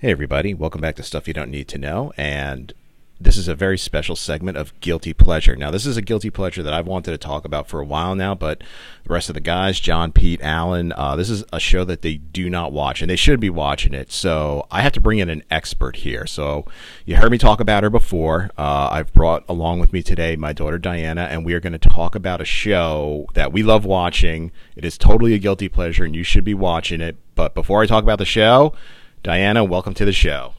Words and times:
Hey, 0.00 0.12
everybody. 0.12 0.54
Welcome 0.54 0.80
back 0.80 0.94
to 0.94 1.02
Stuff 1.02 1.26
You 1.26 1.34
Don't 1.34 1.50
Need 1.50 1.66
to 1.66 1.76
Know. 1.76 2.12
And 2.16 2.72
this 3.20 3.36
is 3.36 3.48
a 3.48 3.54
very 3.56 3.76
special 3.76 4.14
segment 4.14 4.56
of 4.56 4.78
Guilty 4.78 5.12
Pleasure. 5.12 5.56
Now, 5.56 5.72
this 5.72 5.84
is 5.86 5.96
a 5.96 6.02
guilty 6.02 6.30
pleasure 6.30 6.62
that 6.62 6.72
I've 6.72 6.86
wanted 6.86 7.10
to 7.10 7.18
talk 7.18 7.44
about 7.44 7.66
for 7.66 7.80
a 7.80 7.84
while 7.84 8.14
now, 8.14 8.36
but 8.36 8.62
the 9.02 9.12
rest 9.12 9.28
of 9.28 9.34
the 9.34 9.40
guys, 9.40 9.80
John, 9.80 10.12
Pete, 10.12 10.40
Alan, 10.40 10.92
uh, 10.92 11.16
this 11.16 11.28
is 11.28 11.42
a 11.52 11.58
show 11.58 11.82
that 11.82 12.02
they 12.02 12.14
do 12.14 12.48
not 12.48 12.70
watch, 12.70 13.02
and 13.02 13.10
they 13.10 13.16
should 13.16 13.40
be 13.40 13.50
watching 13.50 13.92
it. 13.92 14.12
So 14.12 14.68
I 14.70 14.82
have 14.82 14.92
to 14.92 15.00
bring 15.00 15.18
in 15.18 15.30
an 15.30 15.42
expert 15.50 15.96
here. 15.96 16.28
So 16.28 16.64
you 17.04 17.16
heard 17.16 17.32
me 17.32 17.38
talk 17.38 17.58
about 17.58 17.82
her 17.82 17.90
before. 17.90 18.50
Uh, 18.56 18.90
I've 18.92 19.12
brought 19.12 19.42
along 19.48 19.80
with 19.80 19.92
me 19.92 20.04
today 20.04 20.36
my 20.36 20.52
daughter 20.52 20.78
Diana, 20.78 21.22
and 21.22 21.44
we 21.44 21.54
are 21.54 21.60
going 21.60 21.72
to 21.72 21.88
talk 21.88 22.14
about 22.14 22.40
a 22.40 22.44
show 22.44 23.26
that 23.34 23.50
we 23.52 23.64
love 23.64 23.84
watching. 23.84 24.52
It 24.76 24.84
is 24.84 24.96
totally 24.96 25.34
a 25.34 25.38
guilty 25.38 25.68
pleasure, 25.68 26.04
and 26.04 26.14
you 26.14 26.22
should 26.22 26.44
be 26.44 26.54
watching 26.54 27.00
it. 27.00 27.16
But 27.34 27.52
before 27.52 27.82
I 27.82 27.86
talk 27.86 28.04
about 28.04 28.18
the 28.18 28.24
show, 28.24 28.74
Diana, 29.22 29.64
welcome 29.64 29.94
to 29.94 30.04
the 30.04 30.12
show. 30.12 30.54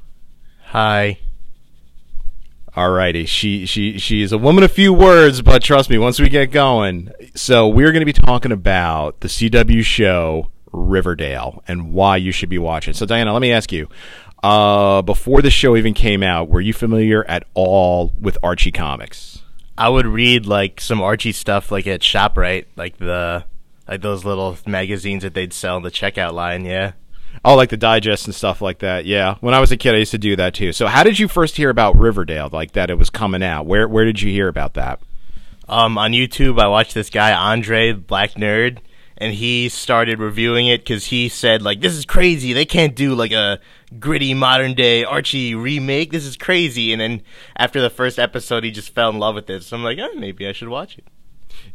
Hi. 0.66 1.20
Alrighty, 2.76 3.28
she 3.28 3.66
she 3.66 3.98
she 3.98 4.22
is 4.22 4.32
a 4.32 4.38
woman 4.38 4.64
of 4.64 4.72
few 4.72 4.94
words, 4.94 5.42
but 5.42 5.64
trust 5.64 5.90
me, 5.90 5.98
once 5.98 6.20
we 6.20 6.30
get 6.30 6.52
going, 6.52 7.12
so 7.36 7.68
we're 7.68 7.92
going 7.92 8.02
to 8.02 8.06
be 8.06 8.14
talking 8.14 8.52
about 8.52 9.22
the 9.22 9.28
CW 9.28 9.84
show 9.84 10.52
Riverdale 10.72 11.64
and 11.68 11.94
why 11.94 12.18
you 12.18 12.32
should 12.32 12.50
be 12.50 12.60
watching. 12.60 12.94
So, 12.94 13.06
Diana, 13.06 13.34
let 13.34 13.42
me 13.42 13.52
ask 13.52 13.72
you: 13.72 13.90
uh, 14.44 15.02
before 15.02 15.42
the 15.42 15.50
show 15.50 15.76
even 15.76 15.94
came 15.94 16.22
out, 16.22 16.48
were 16.48 16.62
you 16.62 16.74
familiar 16.74 17.26
at 17.26 17.46
all 17.54 18.14
with 18.20 18.38
Archie 18.44 18.72
comics? 18.72 19.42
I 19.78 19.90
would 19.90 20.06
read 20.06 20.46
like 20.46 20.80
some 20.80 21.02
Archie 21.02 21.32
stuff, 21.32 21.72
like 21.72 21.88
at 21.88 22.02
Shoprite, 22.02 22.66
like 22.76 22.98
the 22.98 23.46
like 23.88 24.02
those 24.02 24.24
little 24.26 24.58
magazines 24.68 25.24
that 25.24 25.34
they'd 25.34 25.54
sell 25.54 25.78
in 25.78 25.84
the 25.84 25.92
checkout 25.92 26.34
line. 26.34 26.66
Yeah. 26.66 26.92
Oh, 27.44 27.56
like 27.56 27.70
the 27.70 27.78
digest 27.78 28.26
and 28.26 28.36
stuff 28.36 28.62
like 28.62 28.80
that. 28.80 29.06
Yeah. 29.06 29.36
When 29.40 29.54
I 29.54 29.60
was 29.60 29.72
a 29.72 29.78
kid, 29.78 29.96
I 29.96 30.00
used 30.00 30.12
to 30.12 30.18
do 30.18 30.36
that 30.36 30.54
too. 30.54 30.74
So, 30.74 30.88
how 30.88 31.04
did 31.04 31.20
you 31.20 31.28
first 31.28 31.56
hear 31.56 31.70
about 31.70 31.98
Riverdale? 31.98 32.50
Like 32.52 32.74
that 32.74 32.90
it 32.90 32.98
was 32.98 33.10
coming 33.10 33.44
out. 33.44 33.66
Where 33.66 33.88
Where 33.88 34.06
did 34.06 34.22
you 34.22 34.32
hear 34.32 34.48
about 34.48 34.74
that? 34.74 35.00
Um, 35.68 35.98
on 35.98 36.12
YouTube, 36.12 36.60
I 36.60 36.68
watched 36.68 36.96
this 36.96 37.10
guy 37.10 37.32
Andre 37.32 37.94
Black 37.94 38.32
Nerd, 38.32 38.80
and 39.18 39.34
he 39.34 39.70
started 39.70 40.20
reviewing 40.20 40.68
it 40.68 40.80
because 40.82 41.06
he 41.06 41.30
said 41.30 41.62
like, 41.62 41.80
"This 41.80 41.94
is 41.94 42.06
crazy. 42.06 42.54
They 42.54 42.66
can't 42.66 42.96
do 42.96 43.14
like 43.14 43.32
a 43.32 43.60
gritty 44.00 44.34
modern 44.34 44.74
day 44.74 45.04
Archie 45.04 45.54
remake. 45.56 46.12
This 46.12 46.26
is 46.26 46.36
crazy." 46.36 46.92
And 46.92 47.00
then 47.00 47.22
after 47.56 47.80
the 47.82 47.90
first 47.90 48.18
episode, 48.18 48.64
he 48.64 48.72
just 48.72 48.94
fell 48.96 49.12
in 49.12 49.20
love 49.20 49.36
with 49.36 49.50
it. 49.50 49.64
So 49.64 49.78
I'm 49.78 49.84
like, 49.84 50.00
oh, 50.02 50.14
maybe 50.16 50.48
I 50.48 50.54
should 50.54 50.70
watch 50.70 50.98
it. 50.98 51.06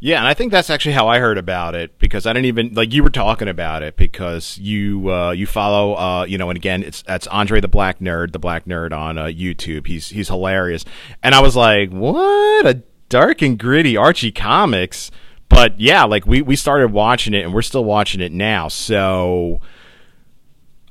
Yeah, 0.01 0.19
and 0.19 0.27
I 0.27 0.35
think 0.35 0.53
that's 0.53 0.71
actually 0.71 0.93
how 0.93 1.09
I 1.09 1.19
heard 1.19 1.39
about 1.39 1.75
it 1.75 1.99
because 1.99 2.27
I 2.27 2.33
didn't 2.33 2.47
even 2.47 2.75
like 2.75 2.93
you 2.93 3.03
were 3.03 3.11
talking 3.11 3.49
about 3.49 3.83
it 3.83 3.97
because 3.97 4.59
you 4.59 5.11
uh, 5.11 5.31
you 5.31 5.47
follow 5.47 5.95
uh, 5.95 6.25
you 6.25 6.37
know 6.39 6.51
and 6.51 6.57
again 6.57 6.83
it's 6.83 7.03
that's 7.03 7.27
Andre 7.29 7.61
the 7.61 7.69
Black 7.69 8.01
Nerd 8.01 8.33
the 8.33 8.39
Black 8.39 8.67
Nerd 8.67 8.93
on 8.93 9.19
uh, 9.19 9.25
YouTube. 9.25 9.87
He's 9.87 10.11
he's 10.11 10.29
hilarious. 10.29 10.85
And 11.23 11.35
I 11.35 11.41
was 11.41 11.57
like 11.57 11.91
what? 11.91 12.67
A 12.67 12.83
dark 13.09 13.43
and 13.43 13.59
gritty 13.59 13.97
Archie 13.97 14.33
comics? 14.33 15.11
But 15.49 15.81
yeah 15.81 16.05
like 16.05 16.27
we 16.27 16.43
we 16.43 16.57
started 16.57 16.93
watching 16.93 17.33
it 17.35 17.43
and 17.43 17.55
we're 17.55 17.63
still 17.63 17.85
watching 17.85 18.21
it 18.21 18.33
now. 18.33 18.69
So 18.69 19.61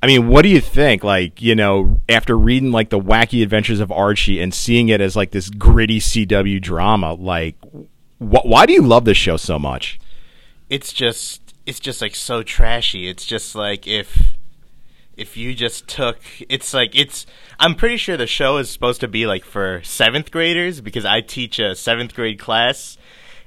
I 0.04 0.06
mean, 0.06 0.28
what 0.28 0.42
do 0.42 0.50
you 0.50 0.60
think? 0.60 1.02
Like, 1.02 1.42
you 1.42 1.56
know, 1.56 1.98
after 2.10 2.38
reading 2.38 2.74
like 2.74 2.90
the 2.90 3.00
wacky 3.00 3.42
adventures 3.42 3.80
of 3.80 3.90
Archie 3.90 4.42
and 4.42 4.54
seeing 4.54 4.90
it 4.90 5.00
as 5.00 5.16
like 5.16 5.32
this 5.32 5.50
gritty 5.50 6.02
CW 6.02 6.62
drama, 6.62 7.14
like, 7.14 7.56
wh- 8.24 8.46
why 8.46 8.66
do 8.66 8.74
you 8.74 8.82
love 8.82 9.06
this 9.06 9.18
show 9.18 9.38
so 9.38 9.60
much? 9.60 10.00
It's 10.70 10.94
just 10.94 11.54
it's 11.66 11.80
just 11.80 12.02
like 12.02 12.16
so 12.16 12.44
trashy. 12.44 13.08
It's 13.08 13.26
just 13.26 13.56
like 13.56 13.88
if 13.88 14.36
if 15.16 15.38
you 15.38 15.54
just 15.54 15.88
took 15.88 16.20
it's 16.50 16.74
like 16.74 16.96
it's 16.96 17.26
I'm 17.60 17.76
pretty 17.76 17.98
sure 17.98 18.18
the 18.18 18.28
show 18.28 18.58
is 18.58 18.70
supposed 18.70 19.02
to 19.02 19.08
be 19.08 19.26
like 19.28 19.46
for 19.46 19.82
seventh 19.84 20.32
graders 20.32 20.82
because 20.82 21.06
I 21.06 21.22
teach 21.22 21.60
a 21.60 21.76
seventh 21.76 22.16
grade 22.16 22.40
class 22.40 22.98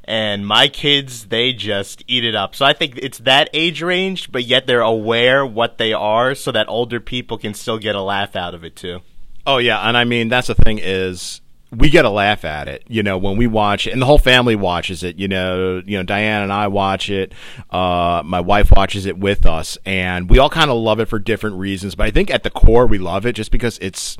and 0.05 0.47
my 0.47 0.69
kids 0.69 1.27
they 1.27 1.53
just 1.53 2.05
eat 2.07 2.25
it 2.25 2.35
up. 2.35 2.55
So 2.55 2.65
I 2.65 2.73
think 2.73 2.99
it's 2.99 3.19
that 3.19 3.51
age 3.53 3.83
range, 3.83 4.31
but 4.31 4.45
yet 4.45 4.67
they're 4.67 4.81
aware 4.81 5.45
what 5.45 5.79
they 5.79 5.93
are, 5.93 6.35
so 6.35 6.53
that 6.53 6.69
older 6.69 7.01
people 7.01 7.39
can 7.39 7.55
still 7.55 7.79
get 7.79 7.97
a 7.97 8.01
laugh 8.03 8.37
out 8.37 8.55
of 8.55 8.65
it 8.65 8.77
too. 8.77 9.01
Oh 9.47 9.59
yeah, 9.59 9.81
and 9.81 9.97
I 9.97 10.05
mean 10.05 10.29
that's 10.29 10.49
the 10.49 10.55
thing 10.55 10.79
is 10.81 11.41
we 11.73 11.91
get 11.91 12.05
a 12.05 12.11
laugh 12.11 12.45
at 12.45 12.69
it, 12.69 12.85
you 12.87 13.03
know, 13.03 13.19
when 13.19 13.37
we 13.37 13.47
watch 13.47 13.87
it, 13.87 13.93
and 13.93 14.01
the 14.01 14.07
whole 14.07 14.19
family 14.19 14.55
watches 14.55 15.03
it. 15.03 15.17
You 15.17 15.29
know, 15.29 15.83
you 15.85 15.99
know, 15.99 16.03
Diane 16.05 16.43
and 16.43 16.53
I 16.53 16.69
watch 16.69 17.11
it. 17.11 17.33
Uh, 17.71 18.23
my 18.25 18.41
wife 18.41 18.71
watches 18.71 19.07
it 19.07 19.19
with 19.19 19.45
us, 19.47 19.77
and 19.85 20.31
we 20.31 20.39
all 20.39 20.51
kind 20.51 20.71
of 20.71 20.77
love 20.77 21.01
it 21.01 21.07
for 21.07 21.19
different 21.19 21.57
reasons. 21.57 21.95
But 21.95 22.07
I 22.07 22.11
think 22.11 22.31
at 22.31 22.45
the 22.45 22.51
core, 22.51 22.87
we 22.87 22.99
love 22.99 23.27
it 23.27 23.33
just 23.33 23.51
because 23.51 23.79
it's 23.81 24.17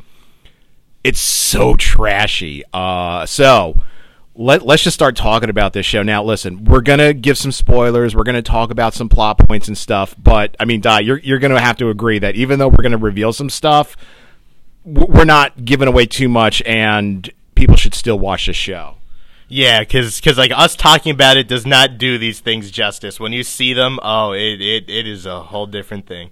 it's 1.05 1.21
so 1.21 1.77
trashy. 1.77 2.65
Uh, 2.73 3.25
so 3.27 3.77
let 4.35 4.63
let's 4.67 4.83
just 4.83 4.95
start 4.95 5.17
talking 5.17 5.49
about 5.49 5.73
this 5.73 5.87
show 5.87 6.03
now. 6.03 6.23
Listen, 6.23 6.65
we're 6.65 6.81
gonna 6.81 7.15
give 7.15 7.39
some 7.39 7.53
spoilers. 7.53 8.15
We're 8.15 8.25
gonna 8.25 8.43
talk 8.43 8.71
about 8.71 8.93
some 8.93 9.09
plot 9.09 9.39
points 9.39 9.69
and 9.69 9.79
stuff. 9.79 10.15
But 10.19 10.57
I 10.59 10.65
mean, 10.65 10.81
Di, 10.81 11.01
you're 11.01 11.19
you're 11.19 11.39
gonna 11.39 11.61
have 11.61 11.77
to 11.79 11.91
agree 11.91 12.19
that 12.19 12.35
even 12.35 12.59
though 12.59 12.69
we're 12.69 12.83
gonna 12.83 12.99
reveal 12.99 13.33
some 13.33 13.51
stuff, 13.51 13.97
we're 14.87 15.25
not 15.25 15.65
giving 15.65 15.89
away 15.89 16.07
too 16.07 16.29
much, 16.29 16.63
and 16.63 17.29
people 17.57 17.77
should 17.77 17.95
still 17.95 18.19
watch 18.19 18.47
the 18.47 18.53
show. 18.53 18.97
Yeah, 19.49 19.81
because 19.81 20.21
cause 20.21 20.39
like 20.39 20.53
us 20.55 20.75
talking 20.75 21.13
about 21.13 21.37
it 21.37 21.49
does 21.49 21.67
not 21.67 21.99
do 21.99 22.19
these 22.19 22.41
things 22.41 22.71
justice. 22.71 23.21
When 23.21 23.33
you 23.33 23.43
see 23.43 23.75
them, 23.75 23.99
oh, 24.03 24.33
it, 24.33 24.61
it, 24.61 24.89
it 24.89 25.07
is 25.07 25.27
a 25.27 25.43
whole 25.43 25.67
different 25.67 26.07
thing. 26.07 26.31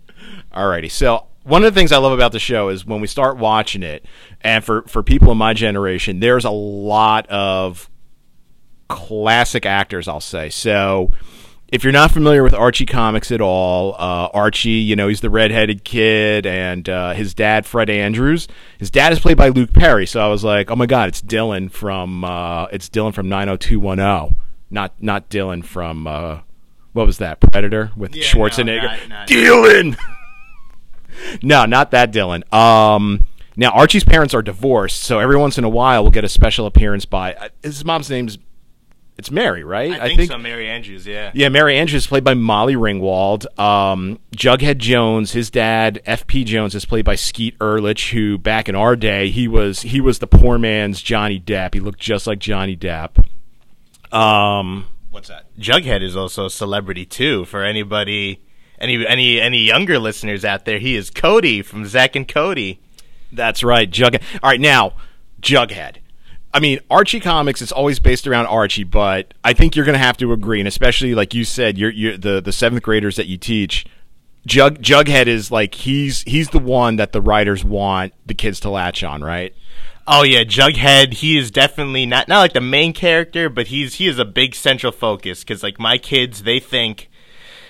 Alrighty, 0.52 0.90
so 0.90 1.26
one 1.42 1.64
of 1.64 1.72
the 1.72 1.78
things 1.78 1.92
I 1.92 1.98
love 1.98 2.12
about 2.12 2.32
the 2.32 2.38
show 2.38 2.70
is 2.70 2.86
when 2.86 3.00
we 3.00 3.06
start 3.06 3.36
watching 3.36 3.82
it, 3.82 4.04
and 4.40 4.64
for, 4.64 4.82
for 4.82 5.02
people 5.02 5.30
in 5.30 5.38
my 5.38 5.52
generation, 5.52 6.20
there's 6.20 6.44
a 6.44 6.50
lot 6.50 7.26
of 7.28 7.88
classic 8.88 9.66
actors, 9.66 10.08
I'll 10.08 10.20
say. 10.20 10.48
So 10.50 11.10
if 11.68 11.82
you're 11.82 11.92
not 11.92 12.10
familiar 12.12 12.42
with 12.42 12.54
Archie 12.54 12.86
comics 12.86 13.32
at 13.32 13.40
all, 13.40 13.94
uh, 13.94 14.28
Archie, 14.32 14.70
you 14.70 14.94
know, 14.96 15.08
he's 15.08 15.20
the 15.20 15.30
redheaded 15.30 15.82
kid, 15.84 16.46
and 16.46 16.88
uh, 16.88 17.12
his 17.14 17.34
dad, 17.34 17.66
Fred 17.66 17.90
Andrews, 17.90 18.46
his 18.78 18.90
dad 18.90 19.12
is 19.12 19.18
played 19.20 19.36
by 19.36 19.48
Luke 19.48 19.72
Perry. 19.72 20.06
So 20.06 20.20
I 20.20 20.28
was 20.28 20.44
like, 20.44 20.70
oh 20.70 20.76
my 20.76 20.86
god, 20.86 21.08
it's 21.08 21.20
Dylan 21.22 21.70
from 21.70 22.24
uh, 22.24 22.66
it's 22.66 22.88
Dylan 22.88 23.12
from 23.14 23.28
90210, 23.28 24.36
not 24.70 24.92
not 25.00 25.28
Dylan 25.30 25.64
from 25.64 26.06
uh, 26.06 26.40
what 26.92 27.06
was 27.06 27.18
that 27.18 27.40
Predator 27.40 27.90
with 27.96 28.14
Yeah, 28.14 28.24
Schwarzenegger. 28.24 28.82
no, 28.82 28.88
not- 28.88 29.08
not- 29.08 29.28
Dylan. 29.28 29.98
no, 31.42 31.64
not 31.64 31.90
that 31.92 32.12
Dylan. 32.12 32.52
Um, 32.52 33.24
now 33.56 33.70
Archie's 33.70 34.04
parents 34.04 34.34
are 34.34 34.42
divorced, 34.42 35.00
so 35.00 35.18
every 35.18 35.36
once 35.36 35.58
in 35.58 35.64
a 35.64 35.68
while 35.68 36.02
we'll 36.02 36.10
get 36.12 36.24
a 36.24 36.28
special 36.28 36.66
appearance 36.66 37.04
by 37.04 37.34
uh, 37.34 37.48
his 37.62 37.84
mom's 37.84 38.10
name's 38.10 38.38
it's 39.16 39.30
Mary, 39.30 39.62
right? 39.62 39.92
I 39.92 40.16
think, 40.16 40.30
so, 40.30 40.38
Mary 40.38 40.68
Andrews. 40.68 41.06
Yeah. 41.06 41.30
yeah, 41.34 41.48
Mary 41.48 41.76
Andrews 41.76 42.02
is 42.02 42.06
played 42.06 42.24
by 42.24 42.34
Molly 42.34 42.74
Ringwald. 42.74 43.46
Um, 43.58 44.18
Jughead 44.36 44.78
Jones, 44.78 45.32
his 45.32 45.50
dad, 45.50 46.02
F.P. 46.04 46.42
Jones, 46.44 46.74
is 46.74 46.84
played 46.84 47.04
by 47.04 47.14
Skeet 47.14 47.54
Ulrich, 47.60 48.10
who 48.10 48.38
back 48.38 48.68
in 48.68 48.74
our 48.74 48.96
day 48.96 49.30
he 49.30 49.46
was 49.46 49.82
he 49.82 50.00
was 50.00 50.18
the 50.18 50.26
poor 50.26 50.58
man's 50.58 51.00
Johnny 51.00 51.38
Depp. 51.38 51.74
He 51.74 51.80
looked 51.80 52.00
just 52.00 52.26
like 52.26 52.40
Johnny 52.40 52.76
Depp. 52.76 53.24
Um, 54.12 54.88
what's 55.10 55.28
that? 55.28 55.46
Jughead 55.58 56.02
is 56.02 56.16
also 56.16 56.46
a 56.46 56.50
celebrity 56.50 57.06
too. 57.06 57.44
For 57.44 57.62
anybody, 57.62 58.42
any 58.80 59.06
any 59.06 59.40
any 59.40 59.64
younger 59.64 60.00
listeners 60.00 60.44
out 60.44 60.64
there, 60.64 60.80
he 60.80 60.96
is 60.96 61.10
Cody 61.10 61.62
from 61.62 61.86
Zack 61.86 62.16
and 62.16 62.26
Cody. 62.26 62.80
That's 63.30 63.62
right, 63.62 63.88
Jughead. 63.88 64.22
All 64.42 64.50
right, 64.50 64.60
now 64.60 64.94
Jughead. 65.40 65.98
I 66.54 66.60
mean, 66.60 66.78
Archie 66.88 67.18
comics 67.18 67.60
is 67.60 67.72
always 67.72 67.98
based 67.98 68.28
around 68.28 68.46
Archie, 68.46 68.84
but 68.84 69.34
I 69.42 69.54
think 69.54 69.74
you're 69.74 69.84
going 69.84 69.98
to 69.98 69.98
have 69.98 70.16
to 70.18 70.32
agree, 70.32 70.60
and 70.60 70.68
especially 70.68 71.16
like 71.16 71.34
you 71.34 71.44
said, 71.44 71.76
you're, 71.76 71.90
you're 71.90 72.16
the 72.16 72.40
the 72.40 72.52
seventh 72.52 72.82
graders 72.82 73.16
that 73.16 73.26
you 73.26 73.36
teach. 73.36 73.84
Jug 74.46 74.78
Jughead 74.78 75.26
is 75.26 75.50
like 75.50 75.74
he's 75.74 76.22
he's 76.22 76.50
the 76.50 76.60
one 76.60 76.96
that 76.96 77.12
the 77.12 77.20
writers 77.20 77.64
want 77.64 78.12
the 78.24 78.34
kids 78.34 78.60
to 78.60 78.70
latch 78.70 79.02
on, 79.02 79.24
right? 79.24 79.52
Oh 80.06 80.22
yeah, 80.22 80.44
Jughead. 80.44 81.14
He 81.14 81.36
is 81.36 81.50
definitely 81.50 82.06
not 82.06 82.28
not 82.28 82.38
like 82.38 82.52
the 82.52 82.60
main 82.60 82.92
character, 82.92 83.48
but 83.48 83.66
he's 83.68 83.94
he 83.94 84.06
is 84.06 84.20
a 84.20 84.24
big 84.24 84.54
central 84.54 84.92
focus 84.92 85.40
because 85.40 85.64
like 85.64 85.80
my 85.80 85.98
kids, 85.98 86.44
they 86.44 86.60
think 86.60 87.10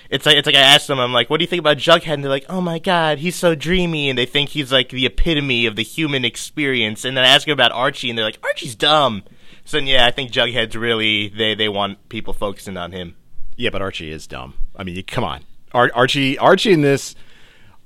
it's 0.09 0.25
like 0.25 0.37
it's 0.37 0.45
like 0.45 0.55
I 0.55 0.59
asked 0.59 0.87
them, 0.87 0.99
I'm 0.99 1.13
like, 1.13 1.29
what 1.29 1.37
do 1.37 1.43
you 1.43 1.47
think 1.47 1.59
about 1.59 1.77
Jughead? 1.77 2.13
And 2.13 2.23
they're 2.23 2.29
like, 2.29 2.45
oh 2.49 2.61
my 2.61 2.79
god, 2.79 3.19
he's 3.19 3.35
so 3.35 3.55
dreamy, 3.55 4.09
and 4.09 4.17
they 4.17 4.25
think 4.25 4.49
he's 4.49 4.71
like 4.71 4.89
the 4.89 5.05
epitome 5.05 5.65
of 5.65 5.75
the 5.75 5.83
human 5.83 6.25
experience. 6.25 7.05
And 7.05 7.15
then 7.17 7.23
I 7.25 7.29
ask 7.29 7.45
them 7.45 7.53
about 7.53 7.71
Archie, 7.71 8.09
and 8.09 8.17
they're 8.17 8.25
like, 8.25 8.39
Archie's 8.43 8.75
dumb. 8.75 9.23
So 9.65 9.77
yeah, 9.77 10.05
I 10.05 10.11
think 10.11 10.31
Jughead's 10.31 10.75
really 10.75 11.29
they 11.29 11.55
they 11.55 11.69
want 11.69 12.09
people 12.09 12.33
focusing 12.33 12.77
on 12.77 12.91
him. 12.91 13.15
Yeah, 13.57 13.69
but 13.69 13.81
Archie 13.81 14.11
is 14.11 14.27
dumb. 14.27 14.55
I 14.75 14.83
mean, 14.83 15.01
come 15.03 15.23
on, 15.23 15.43
Ar- 15.73 15.91
Archie. 15.93 16.37
Archie 16.37 16.73
in 16.73 16.81
this. 16.81 17.15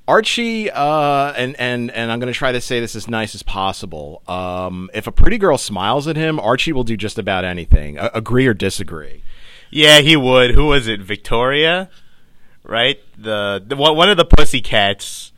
Archie, 0.08 0.72
uh, 0.72 1.34
and 1.38 1.56
and 1.60 1.92
and 1.92 2.12
I'm 2.12 2.20
going 2.20 2.34
to 2.34 2.38
try 2.38 2.52
to 2.52 2.60
say 2.60 2.80
this 2.80 2.96
as 2.96 3.08
nice 3.08 3.36
as 3.36 3.44
possible. 3.44 4.24
Um, 4.28 4.90
if 4.92 5.06
a 5.06 5.12
pretty 5.12 5.38
girl 5.38 5.60
smiles 5.60 6.08
at 6.08 6.16
him, 6.16 6.40
Archie 6.40 6.74
will 6.74 6.84
do 6.84 6.98
just 6.98 7.20
about 7.20 7.46
anything. 7.46 8.00
A- 8.00 8.10
agree 8.16 8.48
or 8.48 8.56
disagree? 8.56 9.22
Yeah, 9.70 10.00
he 10.02 10.16
would. 10.16 10.56
Who 10.56 10.66
was 10.66 10.88
it? 10.88 11.00
Victoria, 11.00 11.92
right? 12.70 13.00
The, 13.18 13.64
the 13.66 13.76
one 13.76 13.96
one 13.98 14.10
of 14.10 14.18
the 14.18 14.26
Pussycats. 14.26 15.32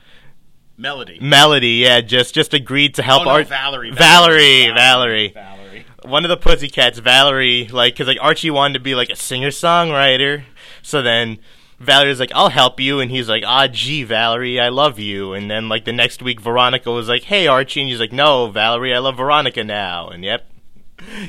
Melody. 0.78 1.20
Melody, 1.22 1.68
yeah, 1.84 2.02
just 2.02 2.34
just 2.34 2.54
agreed 2.54 2.96
to 2.96 3.04
help 3.04 3.22
Oh, 3.22 3.26
no, 3.26 3.32
Ar- 3.32 3.44
Valerie, 3.44 3.92
Valerie, 3.92 4.66
Valerie, 4.68 4.72
Valerie. 4.74 5.28
Valerie. 5.34 5.86
One 6.04 6.26
of 6.26 6.30
the 6.30 6.38
Pussycats, 6.38 6.98
Valerie, 6.98 7.68
like, 7.72 7.96
cause 7.96 8.08
like 8.08 8.18
Archie 8.20 8.50
wanted 8.50 8.74
to 8.76 8.80
be 8.80 8.96
like 8.96 9.10
a 9.12 9.16
singer 9.16 9.50
songwriter, 9.50 10.44
so 10.82 11.04
then 11.04 11.38
Valerie's 11.80 12.20
like, 12.20 12.32
"I'll 12.34 12.50
help 12.50 12.80
you," 12.80 13.00
and 13.00 13.12
he's 13.12 13.30
like, 13.30 13.44
"Ah, 13.46 13.68
gee, 13.68 14.04
Valerie, 14.04 14.60
I 14.60 14.70
love 14.70 14.98
you." 14.98 15.34
And 15.34 15.52
then 15.52 15.70
like 15.70 15.86
the 15.86 15.94
next 15.94 16.24
week, 16.24 16.42
Veronica 16.42 16.92
was 16.92 17.08
like, 17.08 17.24
"Hey, 17.24 17.46
Archie," 17.46 17.82
and 17.82 17.90
he's 17.90 18.00
like, 18.00 18.12
"No, 18.12 18.48
Valerie, 18.50 18.96
I 18.96 18.98
love 19.00 19.18
Veronica 19.18 19.64
now." 19.64 20.10
And 20.10 20.24
yep, 20.24 20.50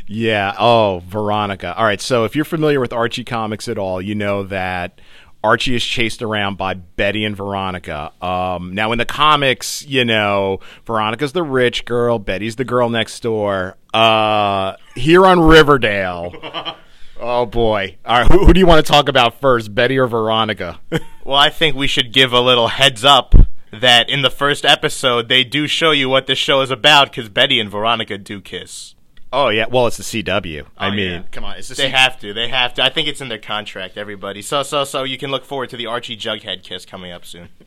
Yeah. 0.07 0.55
Oh, 0.59 1.03
Veronica. 1.07 1.75
All 1.77 1.85
right. 1.85 2.01
So 2.01 2.25
if 2.25 2.35
you're 2.35 2.45
familiar 2.47 2.81
with 2.81 2.93
Archie 2.95 3.25
comics 3.25 3.69
at 3.69 3.77
all, 3.79 4.01
you 4.01 4.15
know 4.15 4.43
that 4.45 4.99
Archie 5.45 5.75
is 5.75 5.85
chased 5.85 6.23
around 6.23 6.57
by 6.57 6.75
Betty 6.75 7.25
and 7.25 7.37
Veronica. 7.37 8.13
Um, 8.23 8.75
now 8.75 8.93
in 8.93 8.99
the 8.99 9.05
comics, 9.05 9.85
you 9.87 10.05
know, 10.05 10.61
Veronica's 10.87 11.33
the 11.33 11.43
rich 11.43 11.85
girl, 11.85 12.19
Betty's 12.19 12.57
the 12.57 12.65
girl 12.65 12.89
next 12.89 13.21
door. 13.21 13.77
Uh, 13.93 14.77
here 14.95 15.27
on 15.27 15.41
Riverdale. 15.41 16.77
Oh 17.25 17.47
boy! 17.47 17.99
All 18.05 18.19
right, 18.21 18.33
who, 18.33 18.45
who 18.47 18.53
do 18.53 18.59
you 18.59 18.67
want 18.67 18.85
to 18.85 18.91
talk 18.91 19.09
about 19.09 19.41
first, 19.41 19.73
Betty 19.73 19.97
or 19.97 20.09
Veronica? 20.09 20.81
Well, 21.25 21.39
I 21.39 21.51
think 21.51 21.77
we 21.77 21.87
should 21.87 22.13
give 22.13 22.33
a 22.33 22.41
little 22.41 22.67
heads 22.67 23.05
up 23.05 23.37
that 23.71 24.11
in 24.11 24.23
the 24.23 24.31
first 24.31 24.65
episode 24.65 25.29
they 25.29 25.45
do 25.45 25.69
show 25.69 25.93
you 25.93 26.09
what 26.09 26.27
this 26.27 26.39
show 26.39 26.63
is 26.63 26.73
about 26.73 27.11
because 27.13 27.29
Betty 27.29 27.61
and 27.61 27.71
Veronica 27.71 28.19
do 28.19 28.41
kiss. 28.41 28.97
Oh 29.33 29.49
yeah, 29.49 29.67
well 29.71 29.87
it's 29.87 29.97
the 29.97 30.03
CW. 30.23 30.67
I 30.77 30.89
Oh, 30.89 30.91
mean, 30.91 31.11
yeah. 31.11 31.23
come 31.31 31.45
on, 31.45 31.57
it's 31.57 31.69
the 31.69 31.75
They 31.75 31.85
C- 31.87 31.97
have 31.97 32.19
to. 32.21 32.33
They 32.35 32.49
have 32.49 32.75
to. 32.75 32.83
I 32.85 32.91
think 32.91 33.09
it's 33.09 33.21
in 33.21 33.29
their 33.29 33.39
contract. 33.39 33.97
Everybody. 33.97 34.43
So 34.43 34.63
so 34.63 34.85
so 34.85 35.03
you 35.05 35.19
can 35.19 35.31
look 35.31 35.45
forward 35.45 35.71
to 35.71 35.77
the 35.77 35.87
Archie 35.87 36.17
Jughead 36.17 36.63
kiss 36.63 36.85
coming 36.85 37.13
up 37.13 37.25
soon. 37.25 37.49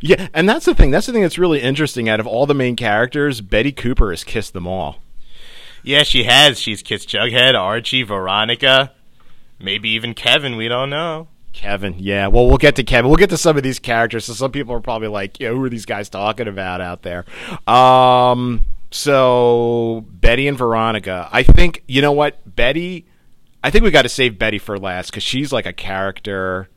Yeah, 0.00 0.28
and 0.34 0.48
that's 0.48 0.64
the 0.66 0.74
thing. 0.74 0.90
That's 0.90 1.06
the 1.06 1.12
thing 1.12 1.22
that's 1.22 1.38
really 1.38 1.60
interesting. 1.60 2.08
Out 2.08 2.20
of 2.20 2.26
all 2.26 2.46
the 2.46 2.54
main 2.54 2.76
characters, 2.76 3.40
Betty 3.40 3.72
Cooper 3.72 4.10
has 4.10 4.22
kissed 4.24 4.52
them 4.52 4.66
all. 4.66 4.98
yeah, 5.82 6.02
she 6.02 6.24
has. 6.24 6.58
She's 6.58 6.82
kissed 6.82 7.08
Jughead, 7.08 7.54
Archie, 7.58 8.02
Veronica, 8.02 8.92
maybe 9.58 9.88
even 9.90 10.14
Kevin. 10.14 10.56
We 10.56 10.68
don't 10.68 10.90
know. 10.90 11.28
Kevin, 11.52 11.96
yeah. 11.98 12.28
Well, 12.28 12.46
we'll 12.48 12.56
get 12.58 12.76
to 12.76 12.84
Kevin. 12.84 13.08
We'll 13.10 13.16
get 13.18 13.30
to 13.30 13.36
some 13.36 13.56
of 13.56 13.62
these 13.62 13.78
characters. 13.78 14.24
So 14.26 14.32
some 14.34 14.52
people 14.52 14.74
are 14.74 14.80
probably 14.80 15.08
like, 15.08 15.38
"Yeah, 15.40 15.50
who 15.50 15.62
are 15.64 15.68
these 15.70 15.86
guys 15.86 16.08
talking 16.08 16.48
about 16.48 16.80
out 16.80 17.02
there?" 17.02 17.24
Um, 17.66 18.64
so 18.94 20.04
Betty 20.08 20.48
and 20.48 20.56
Veronica. 20.56 21.28
I 21.32 21.42
think 21.42 21.82
you 21.86 22.02
know 22.02 22.12
what 22.12 22.38
Betty. 22.56 23.06
I 23.64 23.70
think 23.70 23.84
we 23.84 23.90
got 23.90 24.02
to 24.02 24.08
save 24.08 24.38
Betty 24.38 24.58
for 24.58 24.78
last 24.78 25.10
because 25.10 25.22
she's 25.22 25.52
like 25.52 25.66
a 25.66 25.72
character 25.72 26.68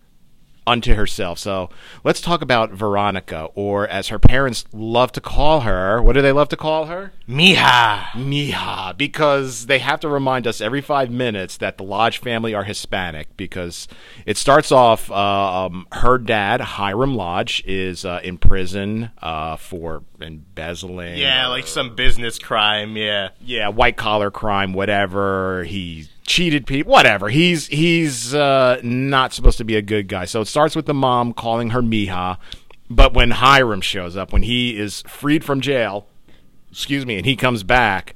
unto 0.67 0.95
herself. 0.95 1.39
So 1.39 1.69
let's 2.03 2.21
talk 2.21 2.41
about 2.41 2.71
Veronica, 2.71 3.49
or 3.55 3.87
as 3.87 4.07
her 4.07 4.19
parents 4.19 4.65
love 4.73 5.11
to 5.13 5.21
call 5.21 5.61
her. 5.61 6.01
What 6.01 6.13
do 6.13 6.21
they 6.21 6.31
love 6.31 6.49
to 6.49 6.57
call 6.57 6.85
her? 6.85 7.11
Mija. 7.27 8.07
Mija, 8.11 8.97
because 8.97 9.67
they 9.67 9.79
have 9.79 9.99
to 10.01 10.09
remind 10.09 10.47
us 10.47 10.61
every 10.61 10.81
five 10.81 11.09
minutes 11.11 11.57
that 11.57 11.77
the 11.77 11.83
Lodge 11.83 12.19
family 12.19 12.53
are 12.53 12.63
Hispanic. 12.63 13.35
Because 13.37 13.87
it 14.25 14.37
starts 14.37 14.71
off, 14.71 15.11
uh, 15.11 15.65
um, 15.65 15.87
her 15.91 16.17
dad 16.17 16.61
Hiram 16.61 17.15
Lodge 17.15 17.63
is 17.65 18.05
uh, 18.05 18.19
in 18.23 18.37
prison 18.37 19.11
uh, 19.21 19.55
for 19.57 20.03
embezzling. 20.21 21.17
Yeah, 21.17 21.47
or- 21.47 21.49
like 21.49 21.67
some 21.67 21.95
business 21.95 22.39
crime. 22.39 22.97
Yeah. 22.97 23.29
yeah, 23.41 23.69
white 23.69 23.97
collar 23.97 24.31
crime, 24.31 24.73
whatever. 24.73 25.63
He 25.63 26.07
cheated 26.25 26.65
people, 26.65 26.91
whatever. 26.91 27.29
He's 27.29 27.67
he's 27.67 28.33
uh, 28.33 28.79
not 28.83 29.33
supposed 29.33 29.57
to 29.59 29.63
be 29.63 29.75
a 29.75 29.81
good 29.81 30.07
guy. 30.07 30.25
So 30.25 30.41
it 30.41 30.47
starts 30.47 30.75
with 30.75 30.85
the 30.85 30.93
mom 30.93 31.33
calling 31.33 31.69
her 31.71 31.81
Mija, 31.81 32.37
but 32.89 33.13
when 33.13 33.31
Hiram 33.31 33.81
shows 33.81 34.17
up, 34.17 34.33
when 34.33 34.43
he 34.43 34.77
is 34.77 35.01
freed 35.07 35.43
from 35.43 35.61
jail, 35.61 36.07
excuse 36.71 37.05
me, 37.05 37.17
and 37.17 37.25
he 37.25 37.35
comes 37.35 37.63
back, 37.63 38.15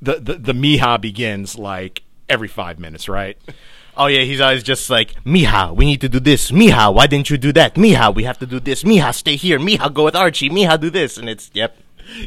the 0.00 0.14
the, 0.14 0.34
the 0.34 0.52
Mija 0.52 1.00
begins 1.00 1.58
like 1.58 2.02
every 2.28 2.48
five 2.48 2.78
minutes, 2.78 3.08
right? 3.08 3.36
Oh 3.96 4.06
yeah, 4.06 4.22
he's 4.22 4.40
always 4.40 4.62
just 4.62 4.88
like, 4.88 5.22
Mija, 5.24 5.74
we 5.74 5.84
need 5.84 6.00
to 6.00 6.08
do 6.08 6.20
this. 6.20 6.50
Mija, 6.50 6.94
why 6.94 7.06
didn't 7.06 7.28
you 7.28 7.36
do 7.36 7.52
that? 7.52 7.74
Mija, 7.74 8.14
we 8.14 8.24
have 8.24 8.38
to 8.38 8.46
do 8.46 8.60
this. 8.60 8.82
Mija, 8.84 9.14
stay 9.14 9.36
here. 9.36 9.58
Mija, 9.58 9.92
go 9.92 10.04
with 10.04 10.16
Archie. 10.16 10.48
Mija, 10.48 10.80
do 10.80 10.90
this. 10.90 11.18
And 11.18 11.28
it's 11.28 11.50
yep. 11.52 11.76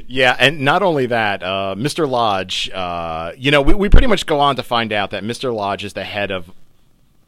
Yeah, 0.07 0.35
and 0.39 0.61
not 0.61 0.81
only 0.83 1.05
that, 1.07 1.43
uh, 1.43 1.75
Mr. 1.77 2.07
Lodge, 2.09 2.69
uh, 2.73 3.31
you 3.37 3.51
know, 3.51 3.61
we, 3.61 3.73
we 3.73 3.89
pretty 3.89 4.07
much 4.07 4.25
go 4.25 4.39
on 4.39 4.55
to 4.55 4.63
find 4.63 4.91
out 4.93 5.11
that 5.11 5.23
Mr. 5.23 5.53
Lodge 5.53 5.83
is 5.83 5.93
the 5.93 6.03
head 6.03 6.31
of. 6.31 6.51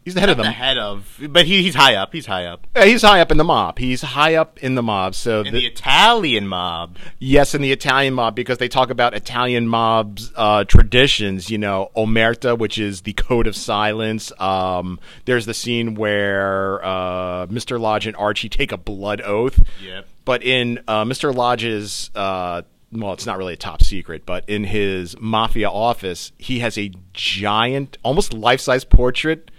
He's 0.04 0.14
the 0.14 0.20
head 0.20 0.30
of 0.30 0.38
The 0.38 0.44
the 0.44 0.52
head 0.52 0.78
of, 0.78 1.20
but 1.32 1.48
he, 1.48 1.64
he's 1.64 1.74
high 1.74 1.96
up. 1.96 2.14
He's 2.14 2.28
high 2.28 2.46
up 2.46 2.68
Yeah, 2.76 2.86
he's 2.86 3.02
high 3.02 3.22
up 3.22 3.32
in 3.32 3.38
the 3.38 3.44
mob. 3.44 3.80
He's 3.80 4.04
high 4.04 4.36
up 4.36 4.60
in 4.60 4.76
the 4.76 4.84
mob. 4.84 5.16
So 5.16 5.40
in 5.40 5.46
the- 5.46 5.62
the 5.62 5.66
Italian 5.66 6.48
mob. 6.48 6.98
yes, 7.18 7.56
in 7.56 7.64
the 7.64 7.72
Italian 7.72 8.14
mob 8.14 8.36
because 8.36 8.60
they 8.60 8.68
talk 8.68 8.92
about 8.92 9.16
Italian 9.16 9.68
mobs 9.68 10.32
uh, 10.36 10.64
traditions. 10.66 11.50
You 11.50 11.58
know, 11.58 11.90
omerta, 11.98 12.56
which 12.56 12.78
is 12.78 13.02
the 13.02 13.14
code 13.14 13.48
of 13.48 13.56
silence. 13.56 14.32
Um, 14.40 15.00
there's 15.26 15.48
the 15.48 15.56
scene 15.56 15.96
where 15.96 16.86
uh, 16.86 17.48
Mr. 17.48 17.80
Lodge 17.80 18.06
and 18.06 18.16
Archie 18.16 18.48
take 18.48 18.72
a 18.72 18.78
blood 18.78 19.22
oath. 19.22 19.60
Yep. 19.84 20.08
But 20.26 20.44
in 20.44 20.80
uh, 20.88 21.06
Mr. 21.06 21.34
Lodge's, 21.34 22.10
uh, 22.16 22.64
well, 22.92 23.14
it's 23.14 23.26
not 23.26 23.38
really 23.38 23.54
a 23.54 23.58
top 23.58 23.84
secret, 23.84 24.26
but 24.26 24.48
in 24.50 24.64
his 24.64 25.16
mafia 25.20 25.70
office, 25.70 26.32
he 26.38 26.60
has 26.60 26.78
a 26.78 26.92
giant, 27.14 27.98
almost 28.04 28.34
life-size 28.34 28.84
portrait 28.86 29.52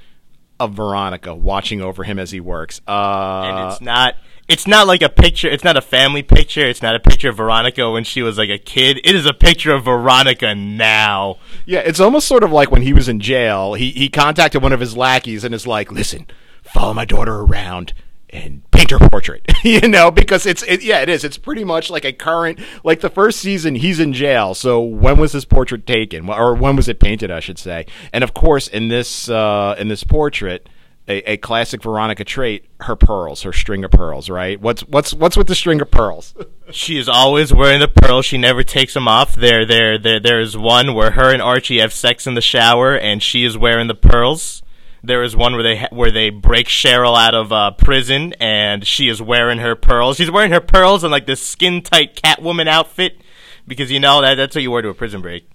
of 0.59 0.73
Veronica 0.73 1.35
watching 1.35 1.81
over 1.81 2.03
him 2.05 2.19
as 2.19 2.31
he 2.31 2.41
works. 2.41 2.81
Uh, 2.89 3.43
and 3.45 3.73
it's 3.73 3.81
not 3.81 4.15
it's 4.49 4.67
not 4.67 4.87
like 4.87 5.03
a 5.03 5.09
picture 5.09 5.49
it's 5.49 5.65
not 5.65 5.77
a 5.77 5.81
family 5.81 6.23
picture 6.23 6.65
it's 6.65 6.81
not 6.81 6.95
a 6.95 7.01
picture 7.01 7.29
of 7.31 7.37
veronica 7.37 7.91
when 7.91 8.05
she 8.05 8.23
was 8.23 8.39
like 8.39 8.49
a 8.49 8.59
kid 8.59 9.01
it 9.03 9.13
is 9.13 9.27
a 9.27 9.35
picture 9.35 9.75
of 9.75 9.85
veronica 9.85 10.55
now 10.55 11.37
Yeah, 11.67 11.81
it's 11.81 11.99
almost 11.99 12.29
sort 12.29 12.45
of 12.45 12.53
like 12.53 12.71
when 12.71 12.83
he 12.83 12.93
was 12.93 13.09
in 13.09 13.19
jail. 13.19 13.75
He 13.75 13.91
he 13.91 14.09
contacted 14.09 14.63
one 14.63 14.73
of 14.73 14.79
his 14.81 14.97
lackeys 14.97 15.43
and 15.45 15.55
is 15.55 15.67
like, 15.67 15.91
"Listen, 15.91 16.27
follow 16.63 16.95
my 16.95 17.05
daughter 17.05 17.35
around 17.41 17.93
and 18.31 18.69
paint 18.71 18.91
her 18.91 18.99
portrait." 19.11 19.47
you 19.65 19.89
know, 19.89 20.11
because 20.11 20.47
it's 20.47 20.63
it, 20.63 20.83
yeah, 20.83 21.01
it 21.01 21.09
is. 21.09 21.25
It's 21.25 21.39
pretty 21.39 21.65
much 21.65 21.91
like 21.91 22.05
a 22.05 22.13
current 22.13 22.59
like 22.85 23.01
the 23.01 23.11
first 23.11 23.41
season 23.41 23.75
he's 23.75 24.01
in 24.01 24.13
jail. 24.13 24.55
So 24.55 24.81
when 24.81 25.19
was 25.19 25.33
this 25.33 25.45
portrait 25.45 25.87
taken 25.87 26.29
or 26.29 26.55
when 26.55 26.77
was 26.77 26.89
it 26.89 27.01
painted, 27.01 27.31
I 27.31 27.41
should 27.41 27.59
say. 27.59 27.87
And 28.13 28.23
of 28.25 28.35
course, 28.35 28.69
in 28.69 28.89
this 28.89 29.29
uh 29.29 29.75
in 29.79 29.89
this 29.89 30.05
portrait, 30.05 30.69
a, 31.09 31.33
a 31.33 31.37
classic 31.37 31.83
Veronica 31.83 32.25
trait, 32.25 32.67
her 32.81 32.97
pearls, 32.97 33.43
her 33.43 33.53
string 33.53 33.85
of 33.85 33.91
pearls, 33.91 34.29
right? 34.29 34.61
What's 34.61 34.83
what's 34.83 35.15
what's 35.15 35.37
with 35.37 35.47
the 35.47 35.55
string 35.55 35.81
of 35.81 35.91
pearls? 35.91 36.35
she 36.71 36.99
is 36.99 37.09
always 37.09 37.55
wearing 37.55 37.81
the 37.81 37.89
pearls 37.89 38.27
she 38.27 38.39
never 38.39 38.63
takes 38.63 38.95
them 38.95 39.07
off 39.07 39.35
there 39.37 39.65
there 39.65 39.99
there 39.99 40.19
there's 40.19 40.57
one 40.57 40.95
where 40.95 41.13
her 41.13 41.33
and 41.33 41.41
archie 41.41 41.79
have 41.79 41.93
sex 41.93 42.27
in 42.27 42.35
the 42.35 42.41
shower 42.41 42.97
and 42.97 43.23
she 43.23 43.45
is 43.45 43.57
wearing 43.57 43.87
the 43.87 43.95
pearls 43.95 44.63
there 45.07 45.23
is 45.23 45.37
one 45.37 45.55
where 45.55 45.63
they 45.63 45.77
ha- 45.77 45.89
where 45.91 46.11
they 46.11 46.31
break 46.31 46.67
Cheryl 46.67 47.17
out 47.17 47.35
of 47.35 47.53
uh, 47.53 47.71
prison 47.73 48.35
and 48.41 48.87
she 48.87 49.09
is 49.09 49.23
wearing 49.23 49.59
her 49.59 49.75
pearls. 49.77 50.17
She's 50.17 50.31
wearing 50.31 50.53
her 50.53 50.61
pearls 50.61 51.05
and 51.05 51.11
like 51.11 51.27
this 51.27 51.41
skin 51.41 51.83
tight 51.83 52.17
Catwoman 52.17 52.69
outfit 52.69 53.19
because 53.67 53.91
you 53.91 54.01
know 54.01 54.21
that 54.21 54.35
that's 54.35 54.55
what 54.55 54.63
you 54.63 54.71
wear 54.71 54.83
to 54.83 54.89
a 54.89 54.95
prison 54.95 55.21
break. 55.23 55.49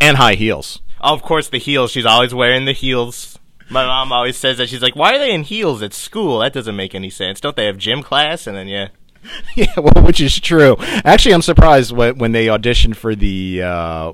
and 0.00 0.16
high 0.16 0.34
heels. 0.34 0.80
Of 1.00 1.22
course, 1.22 1.48
the 1.48 1.58
heels. 1.58 1.90
She's 1.92 2.04
always 2.06 2.34
wearing 2.34 2.66
the 2.66 2.72
heels. 2.72 3.38
My 3.70 3.86
mom 3.86 4.12
always 4.12 4.36
says 4.36 4.58
that. 4.58 4.68
She's 4.68 4.82
like, 4.82 4.96
why 4.96 5.14
are 5.14 5.18
they 5.18 5.32
in 5.32 5.44
heels 5.44 5.80
at 5.82 5.94
school? 5.94 6.40
That 6.40 6.52
doesn't 6.52 6.74
make 6.76 6.94
any 6.94 7.08
sense. 7.08 7.40
Don't 7.40 7.54
they 7.56 7.66
have 7.66 7.78
gym 7.78 8.02
class? 8.02 8.46
And 8.46 8.56
then, 8.56 8.68
yeah. 8.68 8.88
Yeah, 9.54 9.78
well, 9.78 10.04
which 10.04 10.20
is 10.20 10.40
true. 10.40 10.76
Actually, 11.04 11.34
I'm 11.34 11.42
surprised 11.42 11.92
when, 11.92 12.18
when 12.18 12.32
they 12.32 12.46
auditioned 12.46 12.96
for 12.96 13.14
the 13.14 13.62
uh, 13.62 14.12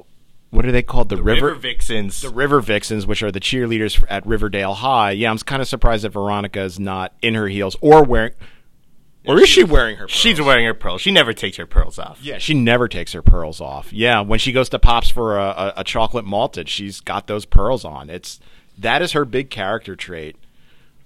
what 0.57 0.65
are 0.65 0.73
they 0.73 0.83
called? 0.83 1.11
The, 1.11 1.23
River, 1.23 1.49
River, 1.49 1.55
Vixens. 1.61 2.23
the 2.23 2.31
River 2.31 2.61
Vixens, 2.61 3.07
which 3.07 3.23
are 3.23 3.31
the 3.31 3.41
cheerleaders 3.41 4.03
at 4.09 4.27
Riverdale 4.27 4.75
High. 4.75 5.13
Yeah, 5.13 5.31
I'm 5.31 5.39
kind 5.39 5.61
of 5.61 5.69
surprised 5.69 6.05
that 6.05 6.11
Veronica 6.11 6.63
is 6.63 6.81
not 6.81 7.13
in 7.21 7.35
her 7.35 7.49
heels 7.49 7.77
or 7.81 8.03
wearing, 8.03 8.33
or 9.27 9.39
is 9.41 9.49
she 9.49 9.65
wearing 9.65 9.97
her? 9.97 10.07
Pearls? 10.07 10.13
She's 10.13 10.41
wearing 10.41 10.65
her 10.65 10.75
pearls. 10.75 11.03
She 11.03 11.11
never 11.11 11.33
takes 11.33 11.57
her 11.59 11.67
pearls 11.67 11.99
off. 11.99 12.21
Yeah, 12.23 12.39
she 12.39 12.55
never 12.55 12.89
takes 12.89 13.13
her 13.13 13.23
pearls 13.23 13.61
off. 13.61 13.93
Yeah, 13.93 14.21
when 14.21 14.39
she 14.39 14.53
goes 14.53 14.69
to 14.71 14.79
Pops 14.79 15.11
for 15.11 15.39
a, 15.39 15.43
a, 15.43 15.73
a 15.79 15.85
chocolate 15.85 16.25
malted, 16.25 16.69
she's 16.69 17.01
got 17.01 17.27
those 17.27 17.45
pearls 17.45 17.85
on. 17.85 18.09
It's 18.09 18.41
that 18.79 19.03
is 19.03 19.13
her 19.13 19.25
big 19.25 19.51
character 19.51 19.95
trait. 19.95 20.37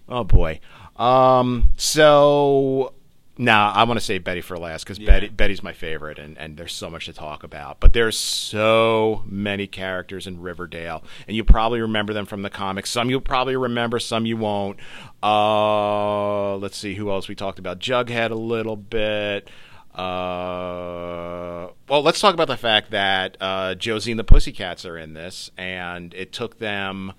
Oh 0.09 0.25
boy. 0.25 0.61
Um. 0.97 1.71
So 1.77 2.93
now 3.41 3.71
I 3.71 3.85
want 3.85 3.99
to 3.99 4.05
say 4.05 4.19
Betty 4.19 4.43
for 4.43 4.59
last 4.59 4.85
because 4.85 4.99
yeah. 4.99 5.07
Betty 5.07 5.29
Betty's 5.29 5.63
my 5.63 5.73
favorite, 5.73 6.19
and, 6.19 6.37
and 6.37 6.59
there's 6.59 6.75
so 6.75 6.91
much 6.91 7.07
to 7.07 7.15
talk 7.15 7.43
about. 7.43 7.81
But 7.81 7.95
there's 7.95 8.19
so 8.19 9.23
many 9.25 9.67
characters 9.67 10.27
in 10.27 10.43
Riverdale, 10.43 11.03
and 11.27 11.35
you 11.35 11.43
probably 11.43 11.81
remember 11.81 12.13
them 12.13 12.27
from 12.27 12.43
the 12.43 12.51
comics. 12.51 12.91
Some 12.91 13.09
you'll 13.09 13.23
probably 13.23 13.57
remember, 13.57 13.99
some 13.99 14.27
you 14.27 14.37
won't. 14.37 14.79
Uh, 15.23 16.57
let's 16.57 16.77
see 16.77 16.97
who 16.97 17.11
else 17.11 17.29
we 17.29 17.35
talked 17.35 17.59
about. 17.59 17.79
Jughead 17.79 18.31
a 18.31 18.35
little 18.35 18.77
bit. 18.77 19.49
Uh, 19.95 21.69
well, 21.89 22.03
let's 22.03 22.21
talk 22.21 22.35
about 22.35 22.49
the 22.49 22.59
fact 22.59 22.91
that 22.91 23.39
uh, 23.41 23.75
Josie 23.75 24.13
and 24.13 24.21
the 24.21 24.25
Pussycats 24.25 24.85
are 24.85 24.99
in 24.99 25.15
this, 25.15 25.51
and 25.57 26.13
it 26.13 26.35
took 26.35 26.59
them 26.59 27.15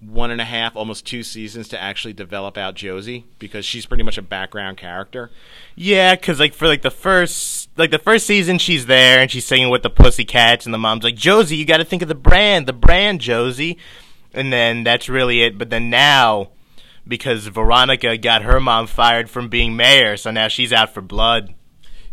one 0.00 0.30
and 0.30 0.40
a 0.40 0.44
half, 0.44 0.76
almost 0.76 1.06
two 1.06 1.22
seasons 1.22 1.68
to 1.68 1.82
actually 1.82 2.12
develop 2.12 2.58
out 2.58 2.74
Josie 2.74 3.24
because 3.38 3.64
she's 3.64 3.86
pretty 3.86 4.02
much 4.02 4.18
a 4.18 4.22
background 4.22 4.76
character. 4.76 5.30
Yeah, 5.74 6.14
because 6.14 6.38
like 6.38 6.54
for 6.54 6.66
like 6.66 6.82
the 6.82 6.90
first 6.90 7.70
like 7.76 7.90
the 7.90 7.98
first 7.98 8.26
season, 8.26 8.58
she's 8.58 8.86
there 8.86 9.20
and 9.20 9.30
she's 9.30 9.46
singing 9.46 9.70
with 9.70 9.82
the 9.82 9.90
Pussycats, 9.90 10.66
and 10.66 10.74
the 10.74 10.78
mom's 10.78 11.04
like, 11.04 11.16
Josie, 11.16 11.56
you 11.56 11.64
got 11.64 11.78
to 11.78 11.84
think 11.84 12.02
of 12.02 12.08
the 12.08 12.14
brand, 12.14 12.66
the 12.66 12.72
brand, 12.72 13.20
Josie, 13.20 13.78
and 14.34 14.52
then 14.52 14.84
that's 14.84 15.08
really 15.08 15.42
it. 15.42 15.56
But 15.58 15.70
then 15.70 15.88
now, 15.88 16.50
because 17.08 17.46
Veronica 17.46 18.18
got 18.18 18.42
her 18.42 18.60
mom 18.60 18.86
fired 18.86 19.30
from 19.30 19.48
being 19.48 19.76
mayor, 19.76 20.16
so 20.16 20.30
now 20.30 20.48
she's 20.48 20.72
out 20.72 20.92
for 20.92 21.00
blood. 21.00 21.54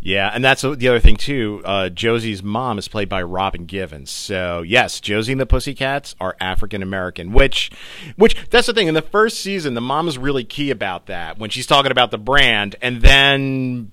Yeah, 0.06 0.30
and 0.34 0.44
that's 0.44 0.64
the 0.64 0.88
other 0.90 1.00
thing 1.00 1.16
too. 1.16 1.62
Uh, 1.64 1.88
Josie's 1.88 2.44
mom 2.44 2.78
is 2.78 2.90
played 2.90 3.08
by 3.08 3.24
Robin 3.24 3.66
Givens. 3.66 4.12
So 4.12 4.62
yes, 4.62 5.00
Josie 5.00 5.32
and 5.32 5.40
the 5.40 5.46
Pussycats 5.46 6.14
are 6.20 6.36
African 6.42 6.84
American. 6.84 7.32
Which, 7.32 7.72
which 8.18 8.36
that's 8.50 8.68
the 8.68 8.74
thing. 8.74 8.88
In 8.88 8.96
the 8.96 9.02
first 9.02 9.40
season, 9.40 9.76
the 9.76 9.82
mom 9.82 10.10
is 10.10 10.18
really 10.18 10.44
key 10.44 10.72
about 10.72 11.06
that 11.06 11.40
when 11.40 11.50
she's 11.50 11.66
talking 11.66 11.92
about 11.92 12.12
the 12.12 12.18
brand, 12.18 12.76
and 12.82 13.02
then 13.02 13.92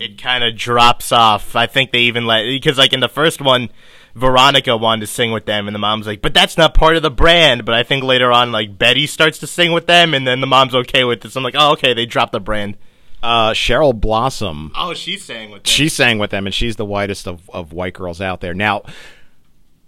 it 0.00 0.20
kind 0.20 0.42
of 0.42 0.56
drops 0.56 1.12
off. 1.12 1.54
I 1.54 1.66
think 1.66 1.92
they 1.92 2.00
even 2.00 2.26
let 2.26 2.42
because 2.44 2.76
like 2.76 2.92
in 2.92 3.00
the 3.00 3.08
first 3.08 3.40
one, 3.40 3.70
Veronica 4.16 4.76
wanted 4.76 5.02
to 5.02 5.06
sing 5.06 5.30
with 5.30 5.46
them, 5.46 5.68
and 5.68 5.74
the 5.74 5.78
mom's 5.78 6.08
like, 6.08 6.20
"But 6.20 6.34
that's 6.34 6.58
not 6.58 6.74
part 6.74 6.96
of 6.96 7.02
the 7.02 7.12
brand." 7.12 7.64
But 7.64 7.76
I 7.76 7.84
think 7.84 8.02
later 8.02 8.32
on, 8.32 8.50
like 8.50 8.76
Betty 8.76 9.06
starts 9.06 9.38
to 9.38 9.46
sing 9.46 9.70
with 9.70 9.86
them, 9.86 10.14
and 10.14 10.26
then 10.26 10.40
the 10.40 10.48
mom's 10.48 10.74
okay 10.74 11.04
with 11.04 11.20
this. 11.20 11.36
I'm 11.36 11.44
like, 11.44 11.54
"Oh, 11.56 11.72
okay, 11.74 11.94
they 11.94 12.06
dropped 12.06 12.32
the 12.32 12.40
brand." 12.40 12.76
Uh, 13.22 13.50
Cheryl 13.50 13.98
Blossom. 13.98 14.72
Oh, 14.76 14.94
she 14.94 15.16
sang 15.16 15.50
with 15.50 15.64
them. 15.64 15.70
She 15.70 15.88
sang 15.88 16.18
with 16.18 16.30
them, 16.30 16.46
and 16.46 16.54
she's 16.54 16.76
the 16.76 16.84
whitest 16.84 17.26
of, 17.26 17.48
of 17.50 17.72
white 17.72 17.94
girls 17.94 18.20
out 18.20 18.40
there. 18.40 18.54
Now, 18.54 18.82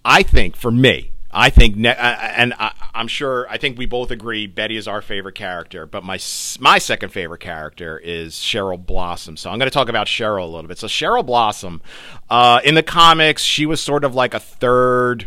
I 0.05 0.23
think 0.23 0.57
for 0.57 0.71
me, 0.71 1.13
I 1.33 1.51
think, 1.51 1.77
ne- 1.77 1.95
and 1.95 2.55
I, 2.55 2.73
am 2.93 3.07
sure, 3.07 3.47
I 3.49 3.57
think 3.57 3.79
we 3.79 3.87
both 3.87 4.11
agree 4.11 4.49
Betty 4.49 4.77
is 4.77 4.89
our 4.89 5.01
favorite 5.01 5.37
character, 5.37 5.87
but 5.87 6.03
my 6.03 6.19
my 6.59 6.79
second 6.79 7.11
favorite 7.11 7.41
character 7.41 7.99
is 7.99 8.35
Cheryl 8.35 8.85
Blossom. 8.85 9.37
So 9.37 9.49
I'm 9.49 9.59
going 9.59 9.71
to 9.71 9.75
talk 9.75 9.89
about 9.89 10.09
Cheryl 10.09 10.43
a 10.43 10.47
little 10.47 10.67
bit. 10.67 10.79
So 10.79 10.89
Cheryl 10.89 11.25
Blossom, 11.25 11.83
uh, 12.29 12.61
in 12.65 12.75
the 12.75 12.83
comics, 12.83 13.43
she 13.43 13.65
was 13.65 13.81
sort 13.81 14.03
of 14.03 14.15
like 14.15 14.35
a 14.35 14.41
third 14.41 15.27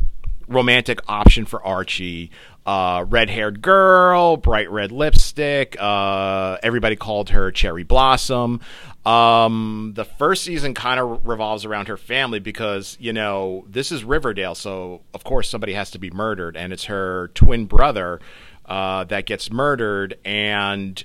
romantic 0.50 1.00
option 1.08 1.46
for 1.46 1.64
Archie 1.66 2.32
uh, 2.66 3.06
red 3.08 3.30
haired 3.30 3.62
girl, 3.62 4.38
bright 4.38 4.72
red 4.72 4.92
lipstick. 4.92 5.76
Uh, 5.80 6.58
everybody 6.64 6.96
called 6.96 7.30
her 7.32 7.52
Cherry 7.52 7.84
Blossom. 7.84 8.62
Um, 9.06 9.92
the 9.96 10.06
first 10.06 10.44
season 10.44 10.74
kind 10.74 11.00
of 11.00 11.28
revolves 11.28 11.66
around 11.66 11.90
her 11.90 11.98
family 11.98 12.40
because, 12.40 12.96
you 13.02 13.12
know, 13.12 13.66
this 13.68 13.92
is 13.92 14.04
Riverdale, 14.04 14.56
so 14.56 15.02
of 15.14 15.26
course 15.26 15.50
somebody 15.50 15.74
has 15.74 15.92
to 15.92 16.00
be 16.00 16.10
murdered, 16.10 16.56
and 16.56 16.72
it's 16.72 16.86
her 16.86 17.30
twin 17.34 17.66
brother 17.66 18.22
uh, 18.66 19.04
that 19.06 19.26
gets 19.26 19.52
murdered. 19.52 20.18
And 20.24 21.04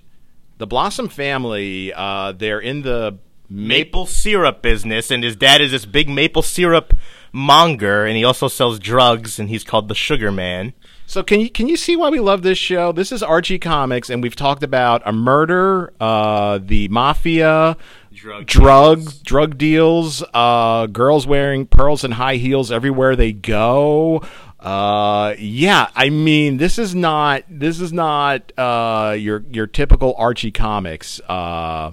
the 0.58 0.66
Blossom 0.66 1.08
family, 1.08 1.92
uh, 1.92 2.32
they're 2.32 2.60
in 2.60 2.82
the 2.82 3.18
maple 3.50 4.06
syrup 4.06 4.62
business, 4.62 5.10
and 5.10 5.24
his 5.24 5.34
dad 5.34 5.60
is 5.60 5.72
this 5.72 5.84
big 5.84 6.08
maple 6.08 6.42
syrup 6.42 6.94
monger, 7.32 8.04
and 8.06 8.16
he 8.16 8.22
also 8.22 8.46
sells 8.46 8.78
drugs, 8.78 9.40
and 9.40 9.48
he's 9.48 9.64
called 9.64 9.88
the 9.88 9.94
Sugar 9.94 10.30
Man. 10.30 10.72
So 11.08 11.22
can 11.22 11.40
you 11.40 11.48
can 11.48 11.68
you 11.68 11.78
see 11.78 11.96
why 11.96 12.10
we 12.10 12.20
love 12.20 12.42
this 12.42 12.58
show? 12.58 12.92
This 12.92 13.12
is 13.12 13.22
Archie 13.22 13.58
Comics, 13.58 14.10
and 14.10 14.22
we've 14.22 14.36
talked 14.36 14.62
about 14.62 15.00
a 15.06 15.12
murder, 15.12 15.90
uh, 15.98 16.58
the 16.62 16.86
mafia, 16.88 17.78
drug 18.12 18.44
drug 18.44 18.98
deals. 18.98 19.18
drug 19.20 19.56
deals, 19.56 20.24
uh, 20.34 20.84
girls 20.86 21.26
wearing 21.26 21.64
pearls 21.64 22.04
and 22.04 22.12
high 22.12 22.36
heels 22.36 22.70
everywhere 22.70 23.16
they 23.16 23.32
go. 23.32 24.22
Uh, 24.60 25.34
yeah, 25.38 25.88
I 25.94 26.10
mean, 26.10 26.58
this 26.58 26.78
is 26.78 26.94
not 26.94 27.42
this 27.48 27.80
is 27.80 27.90
not 27.90 28.52
uh, 28.58 29.16
your 29.18 29.44
your 29.50 29.66
typical 29.66 30.14
Archie 30.18 30.50
Comics. 30.50 31.20
Uh, 31.26 31.92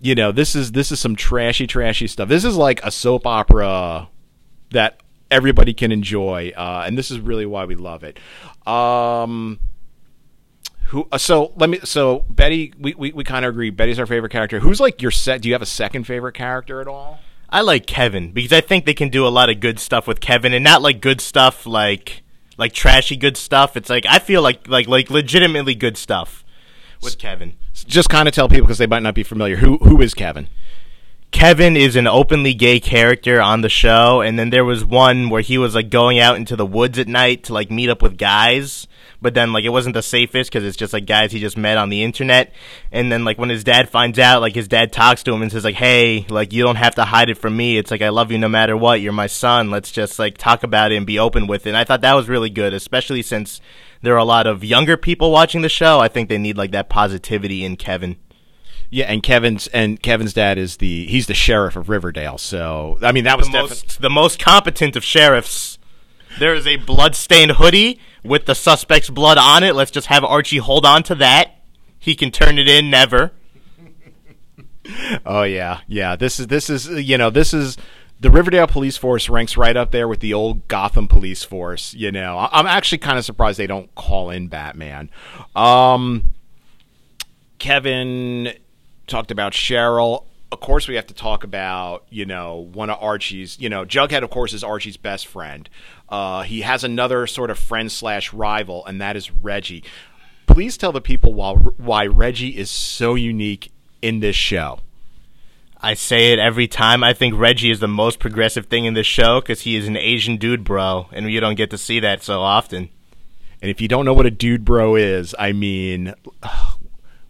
you 0.00 0.16
know, 0.16 0.32
this 0.32 0.56
is 0.56 0.72
this 0.72 0.90
is 0.90 0.98
some 0.98 1.14
trashy, 1.14 1.68
trashy 1.68 2.08
stuff. 2.08 2.28
This 2.28 2.44
is 2.44 2.56
like 2.56 2.82
a 2.82 2.90
soap 2.90 3.24
opera 3.24 4.08
that 4.72 4.98
everybody 5.32 5.74
can 5.74 5.90
enjoy, 5.90 6.52
uh, 6.56 6.84
and 6.86 6.96
this 6.96 7.10
is 7.10 7.18
really 7.18 7.46
why 7.46 7.64
we 7.64 7.74
love 7.74 8.04
it. 8.04 8.18
Um, 8.66 9.58
who? 10.86 11.08
Uh, 11.10 11.18
so 11.18 11.52
let 11.56 11.70
me. 11.70 11.80
So 11.84 12.24
Betty, 12.28 12.72
we 12.78 12.94
we, 12.94 13.12
we 13.12 13.24
kind 13.24 13.44
of 13.44 13.50
agree. 13.50 13.70
Betty's 13.70 13.98
our 13.98 14.06
favorite 14.06 14.30
character. 14.30 14.60
Who's 14.60 14.78
like 14.78 15.02
your 15.02 15.10
set? 15.10 15.40
Do 15.40 15.48
you 15.48 15.54
have 15.54 15.62
a 15.62 15.66
second 15.66 16.04
favorite 16.04 16.34
character 16.34 16.80
at 16.80 16.86
all? 16.86 17.20
I 17.48 17.60
like 17.62 17.86
Kevin 17.86 18.32
because 18.32 18.52
I 18.52 18.60
think 18.60 18.86
they 18.86 18.94
can 18.94 19.08
do 19.08 19.26
a 19.26 19.28
lot 19.28 19.50
of 19.50 19.60
good 19.60 19.78
stuff 19.78 20.06
with 20.06 20.20
Kevin, 20.20 20.52
and 20.52 20.62
not 20.62 20.82
like 20.82 21.00
good 21.00 21.20
stuff 21.20 21.66
like 21.66 22.22
like 22.58 22.72
trashy 22.72 23.16
good 23.16 23.36
stuff. 23.36 23.76
It's 23.76 23.90
like 23.90 24.06
I 24.06 24.18
feel 24.18 24.42
like 24.42 24.68
like 24.68 24.86
like 24.86 25.10
legitimately 25.10 25.74
good 25.74 25.96
stuff 25.96 26.44
with 27.02 27.18
Kevin. 27.18 27.54
Just 27.74 28.08
kind 28.08 28.28
of 28.28 28.34
tell 28.34 28.48
people 28.48 28.66
because 28.66 28.78
they 28.78 28.86
might 28.86 29.02
not 29.02 29.14
be 29.14 29.22
familiar. 29.22 29.56
Who 29.56 29.78
who 29.78 30.00
is 30.00 30.14
Kevin? 30.14 30.48
Kevin 31.32 31.76
is 31.76 31.96
an 31.96 32.06
openly 32.06 32.54
gay 32.54 32.78
character 32.78 33.40
on 33.40 33.62
the 33.62 33.68
show, 33.68 34.20
and 34.20 34.38
then 34.38 34.50
there 34.50 34.64
was 34.64 34.84
one 34.84 35.30
where 35.30 35.40
he 35.40 35.58
was 35.58 35.74
like 35.74 35.90
going 35.90 36.18
out 36.18 36.36
into 36.36 36.54
the 36.54 36.66
woods 36.66 36.98
at 36.98 37.08
night 37.08 37.44
to 37.44 37.54
like 37.54 37.70
meet 37.70 37.88
up 37.88 38.02
with 38.02 38.18
guys, 38.18 38.86
but 39.20 39.32
then 39.34 39.52
like 39.52 39.64
it 39.64 39.70
wasn't 39.70 39.94
the 39.94 40.02
safest 40.02 40.52
because 40.52 40.64
it's 40.64 40.76
just 40.76 40.92
like 40.92 41.06
guys 41.06 41.32
he 41.32 41.40
just 41.40 41.56
met 41.56 41.78
on 41.78 41.88
the 41.88 42.04
internet, 42.04 42.52
and 42.92 43.10
then 43.10 43.24
like 43.24 43.38
when 43.38 43.48
his 43.48 43.64
dad 43.64 43.88
finds 43.88 44.18
out, 44.18 44.42
like 44.42 44.54
his 44.54 44.68
dad 44.68 44.92
talks 44.92 45.22
to 45.22 45.32
him 45.32 45.42
and 45.42 45.50
says 45.50 45.64
like, 45.64 45.74
"Hey, 45.74 46.26
like 46.28 46.52
you 46.52 46.62
don't 46.62 46.76
have 46.76 46.94
to 46.96 47.04
hide 47.04 47.30
it 47.30 47.38
from 47.38 47.56
me. 47.56 47.78
It's 47.78 47.90
like 47.90 48.02
I 48.02 48.10
love 48.10 48.30
you 48.30 48.38
no 48.38 48.48
matter 48.48 48.76
what. 48.76 49.00
You're 49.00 49.12
my 49.12 49.26
son. 49.26 49.70
Let's 49.70 49.90
just 49.90 50.18
like 50.18 50.36
talk 50.36 50.62
about 50.62 50.92
it 50.92 50.96
and 50.96 51.06
be 51.06 51.18
open 51.18 51.46
with 51.46 51.66
it." 51.66 51.70
And 51.70 51.78
I 51.78 51.84
thought 51.84 52.02
that 52.02 52.14
was 52.14 52.28
really 52.28 52.50
good, 52.50 52.74
especially 52.74 53.22
since 53.22 53.60
there 54.02 54.14
are 54.14 54.18
a 54.18 54.24
lot 54.24 54.46
of 54.46 54.64
younger 54.64 54.96
people 54.96 55.30
watching 55.30 55.62
the 55.62 55.68
show. 55.68 55.98
I 55.98 56.08
think 56.08 56.28
they 56.28 56.38
need 56.38 56.58
like 56.58 56.72
that 56.72 56.90
positivity 56.90 57.64
in 57.64 57.76
Kevin. 57.76 58.16
Yeah, 58.92 59.06
and 59.06 59.22
Kevin's 59.22 59.68
and 59.68 60.00
Kevin's 60.02 60.34
dad 60.34 60.58
is 60.58 60.76
the 60.76 61.06
he's 61.06 61.26
the 61.26 61.32
sheriff 61.32 61.76
of 61.76 61.88
Riverdale. 61.88 62.36
So 62.36 62.98
I 63.00 63.10
mean 63.10 63.24
that 63.24 63.38
was 63.38 63.48
the 63.48 63.58
most 63.58 64.02
the 64.02 64.10
most 64.10 64.38
competent 64.38 64.96
of 64.96 65.02
sheriffs. 65.02 65.78
There 66.38 66.54
is 66.54 66.66
a 66.66 66.76
blood-stained 66.76 67.52
hoodie 67.52 67.98
with 68.22 68.44
the 68.44 68.54
suspect's 68.54 69.08
blood 69.08 69.38
on 69.38 69.64
it. 69.64 69.74
Let's 69.74 69.90
just 69.90 70.08
have 70.08 70.24
Archie 70.24 70.58
hold 70.58 70.84
on 70.84 71.02
to 71.04 71.14
that. 71.14 71.56
He 71.98 72.14
can 72.14 72.30
turn 72.30 72.58
it 72.58 72.68
in 72.68 72.90
never. 72.90 73.32
oh 75.26 75.44
yeah, 75.44 75.80
yeah. 75.88 76.14
This 76.14 76.38
is 76.38 76.48
this 76.48 76.68
is 76.68 76.86
you 76.86 77.16
know 77.16 77.30
this 77.30 77.54
is 77.54 77.78
the 78.20 78.30
Riverdale 78.30 78.66
police 78.66 78.98
force 78.98 79.30
ranks 79.30 79.56
right 79.56 79.74
up 79.74 79.90
there 79.90 80.06
with 80.06 80.20
the 80.20 80.34
old 80.34 80.68
Gotham 80.68 81.08
police 81.08 81.42
force. 81.42 81.94
You 81.94 82.12
know, 82.12 82.46
I'm 82.52 82.66
actually 82.66 82.98
kind 82.98 83.18
of 83.18 83.24
surprised 83.24 83.58
they 83.58 83.66
don't 83.66 83.94
call 83.94 84.28
in 84.28 84.48
Batman. 84.48 85.08
Um, 85.56 86.34
Kevin 87.58 88.52
talked 89.12 89.30
about 89.30 89.52
Cheryl. 89.52 90.24
Of 90.50 90.60
course, 90.60 90.88
we 90.88 90.96
have 90.96 91.06
to 91.06 91.14
talk 91.14 91.44
about 91.44 92.04
you 92.10 92.26
know 92.26 92.68
one 92.72 92.90
of 92.90 92.98
Archie's. 93.00 93.60
You 93.60 93.68
know, 93.68 93.84
Jughead, 93.84 94.22
of 94.22 94.30
course, 94.30 94.52
is 94.52 94.64
Archie's 94.64 94.96
best 94.96 95.26
friend. 95.28 95.68
Uh, 96.08 96.42
he 96.42 96.62
has 96.62 96.82
another 96.82 97.26
sort 97.26 97.50
of 97.50 97.58
friend 97.58 97.92
slash 97.92 98.32
rival, 98.32 98.84
and 98.86 99.00
that 99.00 99.16
is 99.16 99.30
Reggie. 99.30 99.84
Please 100.46 100.76
tell 100.76 100.92
the 100.92 101.00
people 101.00 101.32
why 101.32 101.54
why 101.54 102.06
Reggie 102.06 102.56
is 102.56 102.70
so 102.70 103.14
unique 103.14 103.70
in 104.00 104.20
this 104.20 104.36
show. 104.36 104.80
I 105.80 105.94
say 105.94 106.32
it 106.32 106.38
every 106.38 106.68
time. 106.68 107.02
I 107.02 107.12
think 107.12 107.34
Reggie 107.36 107.70
is 107.70 107.80
the 107.80 107.88
most 107.88 108.18
progressive 108.18 108.66
thing 108.66 108.84
in 108.84 108.94
this 108.94 109.06
show 109.06 109.40
because 109.40 109.62
he 109.62 109.76
is 109.76 109.88
an 109.88 109.96
Asian 109.96 110.36
dude 110.36 110.64
bro, 110.64 111.08
and 111.12 111.30
you 111.30 111.40
don't 111.40 111.56
get 111.56 111.70
to 111.70 111.78
see 111.78 112.00
that 112.00 112.22
so 112.22 112.40
often. 112.40 112.88
And 113.60 113.70
if 113.70 113.80
you 113.80 113.88
don't 113.88 114.04
know 114.04 114.14
what 114.14 114.26
a 114.26 114.30
dude 114.30 114.64
bro 114.64 114.96
is, 114.96 115.34
I 115.38 115.52
mean, 115.52 116.14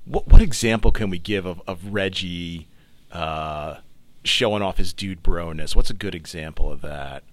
what 0.05 0.29
what 0.29 0.43
example 0.43 0.91
can 0.91 1.11
we 1.11 1.19
give 1.19 1.47
of 1.47 1.63
of 1.67 1.93
Reggie 1.93 2.69
uh, 3.11 3.77
showing 4.25 4.63
off 4.63 4.79
his 4.79 4.93
dude 4.93 5.23
broness? 5.23 5.77
What's 5.77 5.91
a 5.91 5.95
good 5.95 6.15
example 6.15 6.71
of 6.71 6.81
that? 6.83 7.25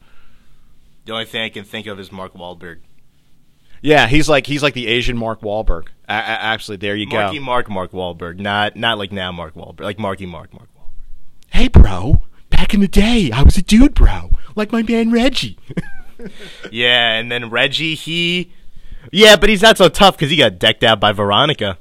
The 1.05 1.13
only 1.13 1.25
thing 1.25 1.41
I 1.41 1.49
can 1.49 1.63
think 1.63 1.87
of 1.87 1.99
is 1.99 2.11
Mark 2.11 2.33
Wahlberg. 2.33 2.79
Yeah, 3.81 4.07
he's 4.07 4.27
like 4.27 4.45
he's 4.45 4.61
like 4.61 4.73
the 4.73 4.87
Asian 4.87 5.17
Mark 5.17 5.41
Wahlberg. 5.41 5.87
A- 6.07 6.13
a- 6.13 6.43
actually, 6.43 6.77
there 6.77 6.95
you 6.95 7.05
Marky 7.07 7.15
go. 7.15 7.23
Marky 7.23 7.39
Mark 7.39 7.69
Mark 7.69 7.91
Wahlberg, 7.91 8.39
not 8.39 8.75
not 8.75 8.97
like 8.97 9.11
now 9.11 9.31
Mark 9.31 9.55
Wahlberg, 9.55 9.81
like 9.81 9.97
Marky 9.99 10.25
Mark 10.25 10.53
Mark 10.53 10.67
Wahlberg. 10.75 10.89
Hey, 11.51 11.67
bro. 11.67 12.23
Back 12.49 12.73
in 12.73 12.81
the 12.81 12.87
day, 12.87 13.31
I 13.33 13.41
was 13.41 13.57
a 13.57 13.61
dude, 13.61 13.93
bro, 13.95 14.31
like 14.55 14.71
my 14.71 14.83
man 14.83 15.11
Reggie. 15.11 15.57
yeah, 16.71 17.13
and 17.13 17.31
then 17.31 17.49
Reggie, 17.49 17.95
he, 17.95 18.51
yeah, 19.11 19.37
but 19.37 19.49
he's 19.49 19.61
not 19.61 19.77
so 19.77 19.87
tough 19.87 20.17
because 20.17 20.29
he 20.29 20.35
got 20.35 20.59
decked 20.59 20.83
out 20.83 20.99
by 20.99 21.11
Veronica 21.13 21.77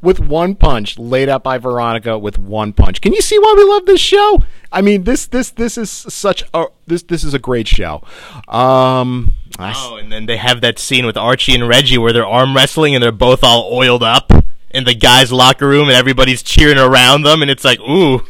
with 0.00 0.20
one 0.20 0.54
punch, 0.54 0.98
laid 0.98 1.28
out 1.28 1.42
by 1.42 1.58
Veronica 1.58 2.18
with 2.18 2.38
one 2.38 2.72
punch. 2.72 3.00
Can 3.00 3.12
you 3.12 3.20
see 3.20 3.38
why 3.38 3.54
we 3.56 3.64
love 3.64 3.86
this 3.86 4.00
show? 4.00 4.42
I 4.72 4.80
mean, 4.82 5.04
this 5.04 5.26
this 5.26 5.50
this 5.50 5.78
is 5.78 5.90
such 5.90 6.44
a 6.52 6.66
this 6.86 7.02
this 7.02 7.24
is 7.24 7.34
a 7.34 7.38
great 7.38 7.68
show. 7.68 8.02
Um, 8.48 9.34
oh, 9.58 9.96
and 9.96 10.10
then 10.10 10.26
they 10.26 10.36
have 10.36 10.60
that 10.62 10.78
scene 10.78 11.06
with 11.06 11.16
Archie 11.16 11.54
and 11.54 11.68
Reggie 11.68 11.98
where 11.98 12.12
they're 12.12 12.26
arm 12.26 12.56
wrestling 12.56 12.94
and 12.94 13.02
they're 13.02 13.12
both 13.12 13.44
all 13.44 13.70
oiled 13.72 14.02
up 14.02 14.32
in 14.70 14.84
the 14.84 14.94
guys' 14.94 15.32
locker 15.32 15.68
room 15.68 15.88
and 15.88 15.96
everybody's 15.96 16.42
cheering 16.42 16.78
around 16.78 17.22
them 17.22 17.42
and 17.42 17.50
it's 17.50 17.64
like, 17.64 17.80
ooh, 17.80 18.22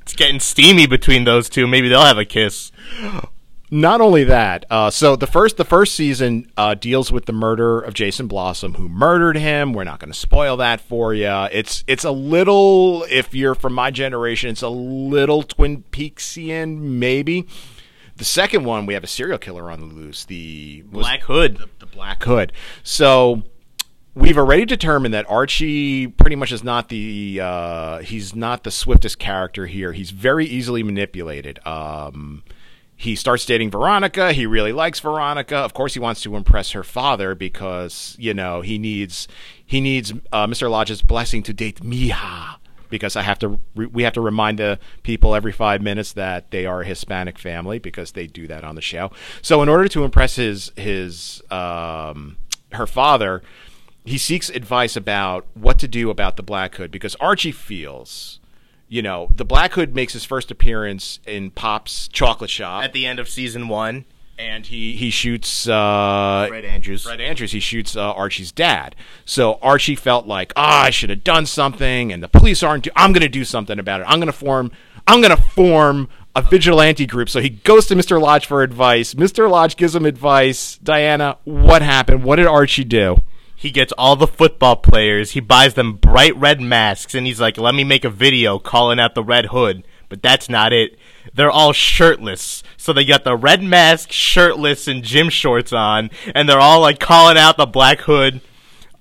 it's 0.00 0.14
getting 0.14 0.40
steamy 0.40 0.86
between 0.86 1.24
those 1.24 1.48
two. 1.48 1.66
Maybe 1.66 1.88
they'll 1.88 2.02
have 2.04 2.18
a 2.18 2.24
kiss. 2.24 2.70
Not 3.72 4.02
only 4.02 4.24
that, 4.24 4.66
uh, 4.70 4.90
so 4.90 5.16
the 5.16 5.26
first 5.26 5.56
the 5.56 5.64
first 5.64 5.94
season 5.94 6.52
uh, 6.58 6.74
deals 6.74 7.10
with 7.10 7.24
the 7.24 7.32
murder 7.32 7.80
of 7.80 7.94
Jason 7.94 8.26
Blossom, 8.26 8.74
who 8.74 8.86
murdered 8.86 9.36
him. 9.36 9.72
We're 9.72 9.84
not 9.84 9.98
going 9.98 10.12
to 10.12 10.18
spoil 10.18 10.58
that 10.58 10.80
for 10.82 11.14
you. 11.14 11.48
It's 11.50 11.82
it's 11.86 12.04
a 12.04 12.10
little, 12.10 13.04
if 13.10 13.34
you're 13.34 13.54
from 13.54 13.72
my 13.72 13.90
generation, 13.90 14.50
it's 14.50 14.60
a 14.60 14.68
little 14.68 15.42
Twin 15.42 15.84
Peaksian, 15.90 16.78
maybe. 16.78 17.46
The 18.16 18.24
second 18.24 18.64
one, 18.64 18.84
we 18.84 18.92
have 18.92 19.04
a 19.04 19.08
serial 19.08 19.38
killer 19.38 19.70
on 19.70 19.80
the 19.80 19.86
loose. 19.86 20.26
The 20.26 20.84
was- 20.92 21.04
Black 21.06 21.22
Hood. 21.22 21.56
the, 21.56 21.68
the 21.78 21.86
Black 21.86 22.22
Hood. 22.24 22.52
So 22.82 23.42
we've 24.14 24.36
already 24.36 24.66
determined 24.66 25.14
that 25.14 25.24
Archie 25.30 26.08
pretty 26.08 26.36
much 26.36 26.52
is 26.52 26.62
not 26.62 26.90
the 26.90 27.40
uh, 27.42 27.98
he's 28.00 28.34
not 28.36 28.64
the 28.64 28.70
swiftest 28.70 29.18
character 29.18 29.66
here. 29.66 29.92
He's 29.92 30.10
very 30.10 30.44
easily 30.44 30.82
manipulated. 30.82 31.58
Um, 31.66 32.42
he 33.02 33.16
starts 33.16 33.44
dating 33.44 33.68
Veronica. 33.68 34.32
He 34.32 34.46
really 34.46 34.72
likes 34.72 35.00
Veronica. 35.00 35.56
Of 35.56 35.74
course, 35.74 35.94
he 35.94 35.98
wants 35.98 36.22
to 36.22 36.36
impress 36.36 36.70
her 36.70 36.84
father 36.84 37.34
because 37.34 38.14
you 38.16 38.32
know 38.32 38.60
he 38.60 38.78
needs 38.78 39.26
he 39.66 39.80
needs 39.80 40.12
uh, 40.30 40.46
Mr. 40.46 40.70
Lodge's 40.70 41.02
blessing 41.02 41.42
to 41.42 41.52
date 41.52 41.80
Mija. 41.80 42.56
Because 42.90 43.16
I 43.16 43.22
have 43.22 43.38
to, 43.38 43.58
re- 43.74 43.86
we 43.86 44.02
have 44.02 44.12
to 44.12 44.20
remind 44.20 44.58
the 44.58 44.78
people 45.02 45.34
every 45.34 45.50
five 45.50 45.80
minutes 45.80 46.12
that 46.12 46.50
they 46.50 46.66
are 46.66 46.82
a 46.82 46.86
Hispanic 46.86 47.38
family 47.38 47.78
because 47.78 48.12
they 48.12 48.26
do 48.26 48.46
that 48.48 48.64
on 48.64 48.74
the 48.74 48.82
show. 48.82 49.10
So, 49.40 49.62
in 49.62 49.70
order 49.70 49.88
to 49.88 50.04
impress 50.04 50.36
his 50.36 50.70
his 50.76 51.42
um, 51.50 52.36
her 52.72 52.86
father, 52.86 53.42
he 54.04 54.16
seeks 54.18 54.48
advice 54.48 54.94
about 54.94 55.46
what 55.54 55.78
to 55.80 55.88
do 55.88 56.08
about 56.08 56.36
the 56.36 56.42
Black 56.42 56.76
Hood 56.76 56.92
because 56.92 57.16
Archie 57.16 57.50
feels, 57.50 58.38
you 58.92 59.00
know, 59.00 59.30
the 59.34 59.44
Black 59.46 59.72
Hood 59.72 59.94
makes 59.94 60.12
his 60.12 60.22
first 60.22 60.50
appearance 60.50 61.18
in 61.26 61.50
Pop's 61.50 62.08
chocolate 62.08 62.50
shop, 62.50 62.84
At 62.84 62.92
the 62.92 63.06
end 63.06 63.18
of 63.18 63.26
season 63.26 63.68
one, 63.68 64.04
and 64.38 64.66
he 64.66 64.94
he 64.96 65.08
shoots 65.08 65.66
uh, 65.66 66.44
Fred 66.50 66.66
Andrews. 66.66 67.04
Fred 67.04 67.22
Andrews. 67.22 67.52
He 67.52 67.60
shoots 67.60 67.96
uh, 67.96 68.12
Archie's 68.12 68.52
dad. 68.52 68.94
So 69.24 69.54
Archie 69.62 69.94
felt 69.96 70.26
like, 70.26 70.52
ah, 70.56 70.82
I 70.84 70.90
should 70.90 71.08
have 71.08 71.24
done 71.24 71.46
something, 71.46 72.12
and 72.12 72.22
the 72.22 72.28
police 72.28 72.62
aren't. 72.62 72.84
Do- 72.84 72.90
I'm 72.94 73.14
going 73.14 73.22
to 73.22 73.30
do 73.30 73.46
something 73.46 73.78
about 73.78 74.02
it. 74.02 74.04
I'm 74.08 74.20
going 74.20 74.26
to 74.26 74.38
form. 74.38 74.70
I'm 75.06 75.22
going 75.22 75.34
to 75.34 75.42
form 75.42 76.10
a 76.36 76.42
vigilante 76.42 77.06
group. 77.06 77.30
So 77.30 77.40
he 77.40 77.48
goes 77.48 77.86
to 77.86 77.94
Mr. 77.94 78.20
Lodge 78.20 78.44
for 78.44 78.62
advice. 78.62 79.14
Mr. 79.14 79.50
Lodge 79.50 79.76
gives 79.76 79.96
him 79.96 80.04
advice. 80.04 80.76
Diana, 80.82 81.38
what 81.44 81.80
happened? 81.80 82.24
What 82.24 82.36
did 82.36 82.46
Archie 82.46 82.84
do? 82.84 83.22
He 83.62 83.70
gets 83.70 83.92
all 83.96 84.16
the 84.16 84.26
football 84.26 84.74
players. 84.74 85.30
He 85.30 85.40
buys 85.40 85.74
them 85.74 85.92
bright 85.92 86.36
red 86.36 86.60
masks, 86.60 87.14
and 87.14 87.28
he's 87.28 87.40
like, 87.40 87.56
"Let 87.56 87.76
me 87.76 87.84
make 87.84 88.04
a 88.04 88.10
video 88.10 88.58
calling 88.58 88.98
out 88.98 89.14
the 89.14 89.22
Red 89.22 89.46
Hood." 89.46 89.84
But 90.08 90.20
that's 90.20 90.48
not 90.48 90.72
it. 90.72 90.98
They're 91.32 91.48
all 91.48 91.72
shirtless. 91.72 92.64
So 92.76 92.92
they 92.92 93.04
got 93.04 93.22
the 93.22 93.36
red 93.36 93.62
mask, 93.62 94.10
shirtless, 94.10 94.88
and 94.88 95.04
gym 95.04 95.30
shorts 95.30 95.72
on, 95.72 96.10
and 96.34 96.48
they're 96.48 96.58
all 96.58 96.80
like 96.80 96.98
calling 96.98 97.38
out 97.38 97.56
the 97.56 97.66
Black 97.66 98.00
Hood 98.00 98.40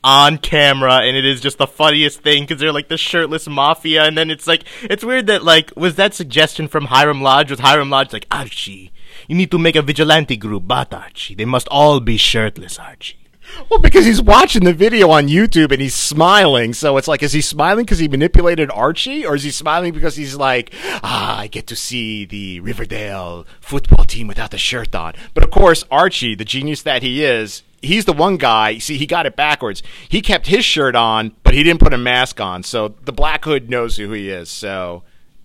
on 0.03 0.38
camera, 0.38 0.98
and 0.98 1.18
it 1.18 1.25
is 1.25 1.41
just 1.41 1.58
the 1.58 1.65
funniest 1.65 2.22
thing 2.22 2.44
because 2.44 2.60
they're 2.60 2.72
like 2.72 2.88
the 2.88 3.00
shirtless 3.00 3.48
mafia, 3.48 4.03
and 4.03 4.15
then 4.15 4.30
it's 4.30 4.46
like 4.46 4.63
it's 4.84 5.03
weird 5.03 5.25
that 5.25 5.44
like 5.44 5.74
was 5.75 5.96
that 5.96 6.13
suggestion 6.13 6.68
from 6.68 6.86
Hiram 6.86 7.24
Lodge? 7.24 7.50
Was 7.50 7.62
Hiram 7.62 7.89
Lodge 7.89 8.13
like 8.13 8.27
Archie? 8.30 8.91
You 9.27 9.36
need 9.36 9.50
to 9.50 9.58
make 9.58 9.75
a 9.75 9.82
vigilante 9.82 10.38
group, 10.38 10.68
but 10.68 10.94
Archie, 10.94 11.34
they 11.34 11.46
must 11.46 11.68
all 11.70 12.00
be 12.00 12.15
shirtless, 12.15 12.77
Archie. 12.77 13.21
Well, 13.70 13.79
because 13.79 14.05
he's 14.05 14.22
watching 14.22 14.63
the 14.63 14.74
video 14.74 15.10
on 15.10 15.27
YouTube 15.27 15.72
and 15.72 15.81
he's 15.81 15.96
smiling. 15.96 16.74
So 16.74 16.98
it's 16.98 17.08
like, 17.08 17.24
is 17.24 17.34
he 17.34 17.41
smiling 17.41 17.86
because 17.86 18.00
he 18.00 18.08
manipulated 18.08 18.70
Archie, 18.72 19.25
or 19.25 19.36
is 19.36 19.43
he 19.43 19.51
smiling 19.51 19.93
because 19.93 20.15
he's 20.15 20.36
like, 20.36 20.74
ah, 21.03 21.39
I 21.39 21.48
get 21.48 21.67
to 21.67 21.75
see 21.75 22.25
the 22.25 22.60
Riverdale 22.60 23.46
football 23.60 24.05
team 24.05 24.27
without 24.27 24.51
the 24.51 24.58
shirt 24.58 24.93
on? 24.93 25.13
But 25.34 25.43
of 25.43 25.51
course, 25.51 25.84
Archie, 25.89 26.36
the 26.36 26.46
genius 26.46 26.81
that 26.84 27.01
he 27.01 27.24
is, 27.24 27.63
he's 27.81 28.05
the 28.05 28.13
one 28.13 28.38
guy. 28.38 28.77
See, 28.77 28.98
he 28.98 29.05
got 29.05 29.25
it 29.25 29.36
backwards. 29.36 29.84
He 30.08 30.22
kept 30.22 30.48
his 30.48 30.65
shirt 30.65 30.96
on, 30.96 31.34
but 31.43 31.53
he 31.53 31.63
didn't 31.63 31.79
put 31.79 31.93
a 31.93 31.98
mask 31.98 32.39
on. 32.39 32.63
So 32.63 32.96
the 33.05 33.13
Black 33.13 33.46
Hood 33.46 33.70
knows 33.70 33.98
who 33.98 34.12
he 34.12 34.29
is. 34.29 34.50
So 34.50 35.03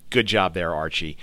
good 0.09 0.25
job 0.25 0.53
there, 0.53 0.73
Archie. 0.73 1.17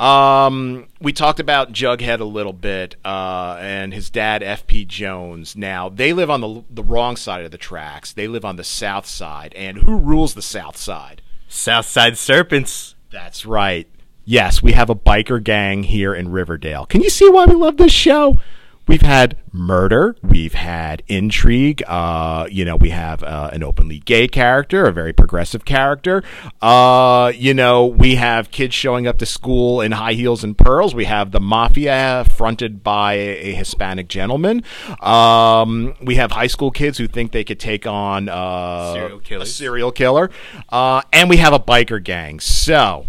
Um, 0.00 0.86
we 0.98 1.12
talked 1.12 1.40
about 1.40 1.72
Jughead 1.72 2.20
a 2.20 2.24
little 2.24 2.54
bit, 2.54 2.96
uh, 3.04 3.58
and 3.60 3.92
his 3.92 4.08
dad, 4.08 4.42
F.P. 4.42 4.86
Jones. 4.86 5.54
Now 5.54 5.90
they 5.90 6.14
live 6.14 6.30
on 6.30 6.40
the 6.40 6.64
the 6.70 6.82
wrong 6.82 7.16
side 7.16 7.44
of 7.44 7.50
the 7.50 7.58
tracks. 7.58 8.12
They 8.14 8.26
live 8.26 8.44
on 8.44 8.56
the 8.56 8.64
south 8.64 9.04
side, 9.04 9.52
and 9.54 9.76
who 9.76 9.96
rules 9.98 10.32
the 10.32 10.42
south 10.42 10.78
side? 10.78 11.20
South 11.48 11.84
Side 11.84 12.16
Serpents. 12.16 12.94
That's 13.10 13.44
right. 13.44 13.86
Yes, 14.24 14.62
we 14.62 14.72
have 14.72 14.88
a 14.88 14.94
biker 14.94 15.42
gang 15.42 15.82
here 15.82 16.14
in 16.14 16.30
Riverdale. 16.30 16.86
Can 16.86 17.02
you 17.02 17.10
see 17.10 17.28
why 17.28 17.44
we 17.44 17.54
love 17.54 17.76
this 17.76 17.92
show? 17.92 18.38
We've 18.90 19.02
had 19.02 19.36
murder, 19.52 20.16
we've 20.20 20.54
had 20.54 21.04
intrigue. 21.06 21.80
Uh, 21.86 22.48
you 22.50 22.64
know, 22.64 22.74
we 22.74 22.90
have 22.90 23.22
uh, 23.22 23.48
an 23.52 23.62
openly 23.62 24.00
gay 24.00 24.26
character, 24.26 24.84
a 24.84 24.92
very 24.92 25.12
progressive 25.12 25.64
character. 25.64 26.24
Uh, 26.60 27.30
you 27.32 27.54
know, 27.54 27.86
we 27.86 28.16
have 28.16 28.50
kids 28.50 28.74
showing 28.74 29.06
up 29.06 29.18
to 29.18 29.26
school 29.26 29.80
in 29.80 29.92
high 29.92 30.14
heels 30.14 30.42
and 30.42 30.58
pearls. 30.58 30.92
We 30.92 31.04
have 31.04 31.30
the 31.30 31.38
mafia 31.38 32.26
fronted 32.34 32.82
by 32.82 33.12
a, 33.12 33.50
a 33.50 33.52
Hispanic 33.52 34.08
gentleman. 34.08 34.64
Um, 35.00 35.94
we 36.02 36.16
have 36.16 36.32
high 36.32 36.48
school 36.48 36.72
kids 36.72 36.98
who 36.98 37.06
think 37.06 37.30
they 37.30 37.44
could 37.44 37.60
take 37.60 37.86
on 37.86 38.28
uh, 38.28 38.92
Serial 38.92 39.42
a 39.42 39.46
serial 39.46 39.92
killer, 39.92 40.30
uh, 40.70 41.02
and 41.12 41.30
we 41.30 41.36
have 41.36 41.52
a 41.52 41.60
biker 41.60 42.02
gang. 42.02 42.40
So 42.40 43.06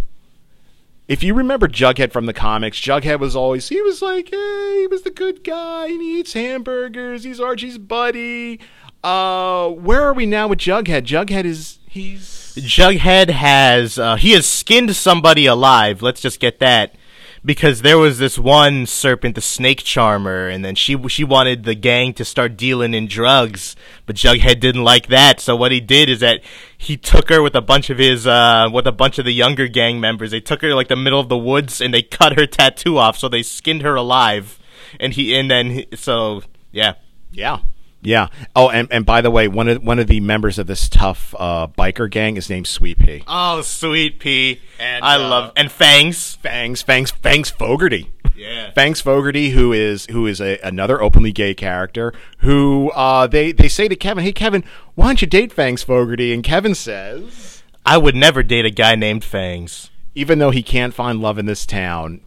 if 1.12 1.24
you 1.24 1.34
remember 1.34 1.68
Jughead 1.68 2.14
from 2.14 2.26
the 2.26 2.32
comics, 2.32 2.80
Jughead 2.80 3.20
was 3.20 3.36
always 3.36 3.68
he 3.68 3.82
was 3.82 4.02
like, 4.02 4.30
hey, 4.30 4.78
he 4.80 4.88
was 4.88 5.02
the 5.02 5.12
good 5.12 5.44
guy. 5.44 5.90
He 5.90 6.22
eats 6.22 6.32
hamburgers. 6.32 7.26
He's 7.26 7.38
Archie's 7.38 7.78
buddy. 7.78 8.62
Uh, 9.04 9.68
where 9.72 10.04
are 10.04 10.14
we 10.14 10.26
now 10.26 10.48
with 10.48 10.60
Jughead? 10.60 11.02
Jughead 11.02 11.44
is 11.44 11.80
he's 11.86 12.54
Jughead 12.56 13.30
has 13.30 14.00
uh, 14.00 14.16
he 14.16 14.32
has 14.32 14.48
skinned 14.48 14.96
somebody 14.96 15.48
alive. 15.48 16.02
Let's 16.02 16.22
just 16.22 16.40
get 16.40 16.60
that 16.60 16.96
because 17.44 17.82
there 17.82 17.98
was 17.98 18.20
this 18.20 18.38
one 18.38 18.86
serpent, 18.86 19.36
the 19.36 19.42
snake 19.42 19.84
charmer, 19.84 20.48
and 20.48 20.64
then 20.64 20.76
she 20.76 20.98
she 21.08 21.24
wanted 21.24 21.64
the 21.64 21.74
gang 21.76 22.14
to 22.14 22.26
start 22.26 22.56
dealing 22.56 22.94
in 22.94 23.08
drugs, 23.08 23.76
but 24.06 24.16
Jughead 24.16 24.60
didn't 24.60 24.84
like 24.84 25.08
that. 25.08 25.40
So 25.40 25.56
what 25.56 25.72
he 25.72 25.80
did 25.80 26.10
is 26.10 26.20
that 26.20 26.42
he 26.78 26.98
took 26.98 27.30
her 27.30 27.42
with 27.42 27.56
a 27.56 27.62
bunch 27.62 27.90
of 27.90 27.98
his 27.98 28.28
uh 28.28 28.70
with 28.72 28.86
a 28.86 28.92
bunch 28.92 29.18
of 29.18 29.26
the 29.26 29.34
younger 29.34 29.68
gang 29.68 30.00
members. 30.00 30.32
They 30.32 30.40
took 30.40 30.62
her 30.62 30.76
like 30.76 30.88
the 30.88 30.96
middle 30.96 31.20
of 31.20 31.30
the 31.30 31.38
woods 31.38 31.82
and 31.82 31.94
they 31.94 32.04
cut 32.04 32.38
her 32.38 32.46
tattoo 32.46 32.98
off. 32.98 33.18
So 33.18 33.28
they 33.28 33.44
skinned 33.44 33.82
her 33.82 33.96
alive, 33.96 34.60
and 35.00 35.14
he 35.14 35.36
and 35.36 35.50
then 35.50 35.72
he, 35.72 35.88
so 35.96 36.44
yeah. 36.72 36.94
yeah. 37.32 37.60
Yeah. 38.02 38.28
Oh, 38.56 38.70
and, 38.70 38.88
and 38.92 39.06
by 39.06 39.22
the 39.22 39.30
way, 39.30 39.48
one 39.48 39.68
of 39.68 39.84
one 39.84 40.00
of 40.00 40.08
the 40.08 40.20
members 40.20 40.58
of 40.58 40.68
this 40.68 40.90
tough 40.90 41.36
uh, 41.38 41.68
biker 41.68 42.10
gang 42.10 42.36
is 42.38 42.50
named 42.50 42.68
Sweet 42.68 42.98
Pea. 43.00 43.24
Oh, 43.28 43.62
sweet 43.62 44.20
pea. 44.20 44.60
And, 44.80 45.06
I 45.06 45.16
uh, 45.16 45.30
love 45.30 45.54
and 45.56 45.72
Fangs. 45.72 46.36
Fangs, 46.36 46.82
Fangs, 46.82 47.12
Fangs 47.12 47.50
Fogarty. 47.52 48.12
Yeah. 48.36 48.72
Fangs 48.72 49.02
Fogarty, 49.02 49.52
who 49.52 49.72
is 49.72 50.08
who 50.08 50.26
is 50.26 50.42
a, 50.42 50.58
another 50.64 51.00
openly 51.00 51.32
gay 51.32 51.54
character, 51.54 52.12
who 52.40 52.90
uh, 52.96 53.28
they 53.28 53.52
they 53.52 53.68
say 53.68 53.88
to 53.88 53.96
Kevin, 53.96 54.24
"Hey 54.24 54.32
Kevin, 54.34 54.64
why 54.96 55.08
don't 55.08 55.22
you 55.22 55.28
date 55.28 55.54
Fangs 55.54 55.84
Fogarty?" 55.84 56.34
And 56.34 56.44
Kevin 56.44 56.74
says, 56.74 57.62
I 57.86 57.98
would 57.98 58.16
never 58.16 58.42
date 58.42 58.66
a 58.66 58.72
guy 58.72 58.96
named 58.96 59.24
Fangs. 59.24 59.92
even 60.16 60.40
though 60.40 60.52
he 60.52 60.64
can't 60.64 60.94
find 60.94 61.22
love 61.22 61.38
in 61.38 61.46
this 61.46 61.66
town, 61.66 62.22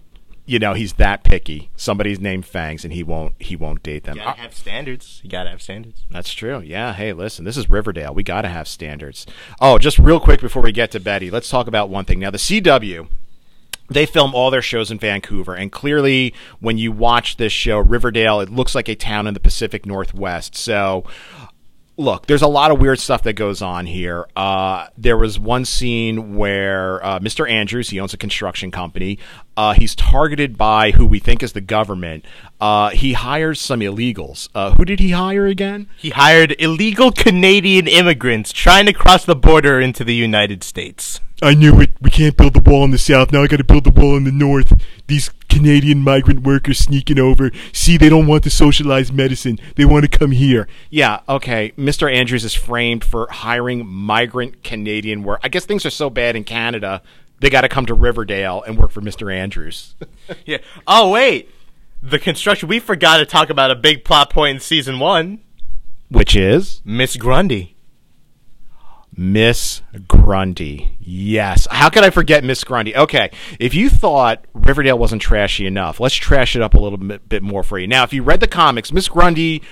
you 0.47 0.59
know 0.59 0.75
he's 0.75 0.95
that 0.95 1.25
picky. 1.25 1.71
Somebody's 1.77 2.21
named 2.21 2.45
Fangs, 2.47 2.85
and 2.85 2.93
he 2.93 3.03
won't 3.03 3.35
he 3.39 3.57
won't 3.57 3.83
date 3.83 4.05
them. 4.05 4.17
You 4.17 4.25
gotta 4.25 4.41
have 4.41 4.55
standards. 4.55 5.21
You 5.23 5.31
gotta 5.31 5.51
have 5.51 5.63
standards. 5.63 6.03
That's 6.11 6.33
true. 6.33 6.61
Yeah. 6.61 6.93
Hey, 6.93 7.13
listen, 7.13 7.45
this 7.45 7.57
is 7.57 7.71
Riverdale. 7.71 8.15
We 8.15 8.23
got 8.23 8.43
to 8.43 8.49
have 8.49 8.69
standards. 8.69 9.27
Oh, 9.61 9.79
just 9.79 9.99
real 9.99 10.21
quick 10.21 10.41
before 10.41 10.63
we 10.63 10.73
get 10.73 10.91
to 10.93 11.01
Betty, 11.01 11.31
let's 11.31 11.49
talk 11.49 11.67
about 11.67 11.89
one 11.89 12.05
thing. 12.05 12.19
Now, 12.19 12.31
the 12.31 12.39
CW, 12.39 13.09
they 13.89 14.07
film 14.07 14.35
all 14.35 14.51
their 14.51 14.63
shows 14.63 14.91
in 14.91 14.99
Vancouver, 14.99 15.55
and 15.55 15.73
clearly, 15.73 16.35
when 16.61 16.79
you 16.79 16.93
watch 16.93 17.37
this 17.37 17.53
show, 17.53 17.79
Riverdale, 17.79 18.41
it 18.41 18.51
looks 18.51 18.75
like 18.75 18.89
a 18.89 18.95
town 18.95 19.27
in 19.27 19.35
the 19.35 19.41
Pacific 19.41 19.87
Northwest. 19.87 20.57
So, 20.57 21.05
look, 21.97 22.27
there's 22.27 22.43
a 22.43 22.49
lot 22.49 22.71
of 22.71 22.81
weird 22.81 22.99
stuff 22.99 23.23
that 23.23 23.35
goes 23.35 23.63
on 23.63 23.87
here. 23.87 24.27
Uh, 24.35 24.89
there 24.97 25.17
was 25.17 25.39
one 25.39 25.65
scene 25.65 26.37
where 26.37 27.05
uh, 27.05 27.19
Mr. 27.21 27.49
Andrews, 27.49 27.91
he 27.91 28.01
owns 28.01 28.15
a 28.15 28.17
construction 28.17 28.71
company, 28.71 29.19
uh, 29.57 29.75
he's 29.75 29.95
targeted 29.95 30.59
by 30.59 30.91
who 30.91 31.07
we 31.07 31.19
think 31.19 31.43
is 31.43 31.53
the 31.53 31.61
government. 31.61 32.25
Uh, 32.61 32.91
he 32.91 33.13
hires 33.13 33.61
some 33.61 33.81
illegals. 33.81 34.49
Uh, 34.55 34.75
who 34.75 34.85
did 34.85 35.01
he 35.01 35.11
hire 35.11 35.47
again? 35.47 35.89
He 35.97 36.11
hired 36.11 36.57
illegal 36.59 37.13
Canadian 37.13 37.87
immigrants 37.87 38.53
trying 38.53 38.87
to 38.87 38.93
cross 38.93 39.25
the 39.25 39.37
border 39.37 39.81
into 39.81 40.05
the 40.05 40.15
United 40.15 40.65
States. 40.65 41.21
I 41.45 41.53
knew 41.53 41.79
it. 41.81 41.91
We 42.01 42.11
can't 42.11 42.37
build 42.39 42.55
the 42.55 42.61
wall 42.61 42.85
in 42.85 42.91
the 42.91 42.97
south. 42.97 43.31
Now 43.31 43.43
I 43.43 43.47
got 43.47 43.59
to 43.59 43.65
build 43.65 43.85
the 43.85 43.91
wall 43.91 44.17
in 44.17 44.25
the 44.25 44.33
north. 44.33 44.83
These 45.09 45.31
Canadian 45.51 45.99
migrant 45.99 46.41
workers 46.43 46.79
sneaking 46.79 47.19
over. 47.19 47.51
See, 47.71 47.99
they 47.99 48.09
don't 48.09 48.27
want 48.27 48.45
the 48.45 48.51
socialized 48.51 49.13
medicine. 49.13 49.59
They 49.77 49.85
want 49.85 50.11
to 50.11 50.19
come 50.19 50.31
here. 50.31 50.67
Yeah, 50.89 51.21
okay. 51.29 51.73
Mr. 51.77 52.11
Andrews 52.11 52.45
is 52.45 52.55
framed 52.55 53.05
for 53.05 53.29
hiring 53.31 53.87
migrant 53.87 54.65
Canadian 54.65 55.23
work. 55.23 55.41
I 55.45 55.49
guess 55.49 55.67
things 55.67 55.85
are 55.85 55.91
so 55.91 56.09
bad 56.09 56.35
in 56.35 56.45
Canada, 56.45 57.03
they 57.41 57.51
got 57.51 57.61
to 57.61 57.69
come 57.69 57.85
to 57.87 57.95
Riverdale 57.95 58.63
and 58.63 58.79
work 58.79 58.91
for 58.91 59.03
Mr. 59.03 59.33
Andrews. 59.33 59.95
Yeah. 60.47 60.59
Oh 60.87 61.11
wait, 61.11 61.51
the 62.03 62.19
construction. 62.19 62.67
We 62.67 62.81
forgot 62.81 63.19
to 63.19 63.27
talk 63.27 63.51
about 63.51 63.71
a 63.71 63.75
big 63.75 64.05
plot 64.05 64.31
point 64.31 64.55
in 64.55 64.61
season 64.61 64.99
one. 64.99 65.41
Which 66.09 66.35
is 66.35 66.81
Miss 66.83 67.17
Grundy. 67.17 67.74
Miss 69.17 69.83
Grundy. 70.09 70.97
Yes. 71.01 71.67
How 71.71 71.89
could 71.89 72.05
I 72.05 72.11
forget 72.11 72.45
Miss 72.45 72.65
Grundy? 72.65 72.97
Okay. 72.97 73.31
If 73.59 73.75
you 73.75 73.89
thought 73.89 74.45
Riverdale 74.53 74.99
wasn't 74.99 75.23
trashy 75.23 75.67
enough, 75.67 76.01
let's 76.01 76.15
trash 76.15 76.57
it 76.57 76.63
up 76.63 76.75
a 76.75 76.79
little 76.79 76.99
bit, 76.99 77.29
bit 77.29 77.43
more 77.43 77.63
for 77.63 77.79
you. 77.79 77.87
Now, 77.87 78.03
if 78.05 78.13
you 78.13 78.23
read 78.23 78.41
the 78.41 78.49
comics, 78.49 78.93
Miss 78.93 79.09
Grundy, 79.09 79.63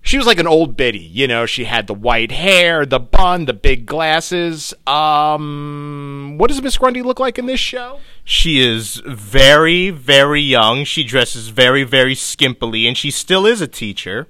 she 0.00 0.16
was 0.16 0.26
like 0.26 0.38
an 0.38 0.46
old 0.46 0.76
biddy. 0.76 0.98
You 0.98 1.28
know, 1.28 1.46
she 1.46 1.64
had 1.64 1.86
the 1.86 1.94
white 1.94 2.32
hair, 2.32 2.86
the 2.86 2.98
bun, 2.98 3.44
the 3.44 3.52
big 3.52 3.86
glasses. 3.86 4.74
Um, 4.86 6.36
what 6.38 6.48
does 6.48 6.62
Miss 6.62 6.76
Grundy 6.78 7.02
look 7.02 7.20
like 7.20 7.38
in 7.38 7.46
this 7.46 7.60
show? 7.60 8.00
She 8.24 8.60
is 8.60 9.02
very, 9.06 9.90
very 9.90 10.42
young. 10.42 10.84
She 10.84 11.04
dresses 11.04 11.48
very, 11.48 11.84
very 11.84 12.14
skimpily, 12.14 12.88
and 12.88 12.96
she 12.96 13.10
still 13.10 13.46
is 13.46 13.60
a 13.60 13.68
teacher 13.68 14.28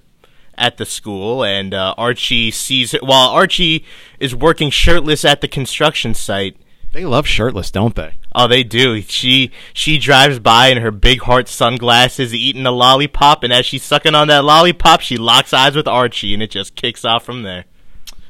at 0.57 0.77
the 0.77 0.87
school. 0.87 1.45
And 1.45 1.75
uh, 1.75 1.95
Archie 1.97 2.51
sees 2.51 2.95
it 2.95 3.03
while 3.03 3.31
Archie 3.31 3.85
is 4.19 4.35
working 4.35 4.71
shirtless 4.71 5.25
at 5.25 5.41
the 5.41 5.49
construction 5.49 6.15
site. 6.15 6.57
They 6.93 7.07
love 7.07 7.27
shirtless, 7.27 7.71
don't 7.71 7.95
they? 7.95 8.15
Oh, 8.35 8.47
they 8.47 8.63
do. 8.63 9.01
She 9.03 9.51
she 9.73 9.99
drives 9.99 10.39
by 10.39 10.69
in 10.69 10.79
her 10.79 10.91
big 10.91 11.23
heart 11.23 11.49
sunglasses, 11.49 12.35
eating 12.35 12.67
a 12.67 12.71
lollipop, 12.71 13.43
and 13.43 13.53
as 13.53 13.65
she's 13.65 13.83
sucking 13.83 14.15
on 14.15 14.29
that 14.29 14.45
lollipop, 14.45 15.01
she 15.01 15.17
locks 15.17 15.55
eyes 15.55 15.75
with 15.75 15.89
Archie, 15.89 16.35
and 16.35 16.43
it 16.43 16.51
just 16.51 16.75
kicks 16.75 17.05
off 17.05 17.25
from 17.25 17.43
there. 17.43 17.65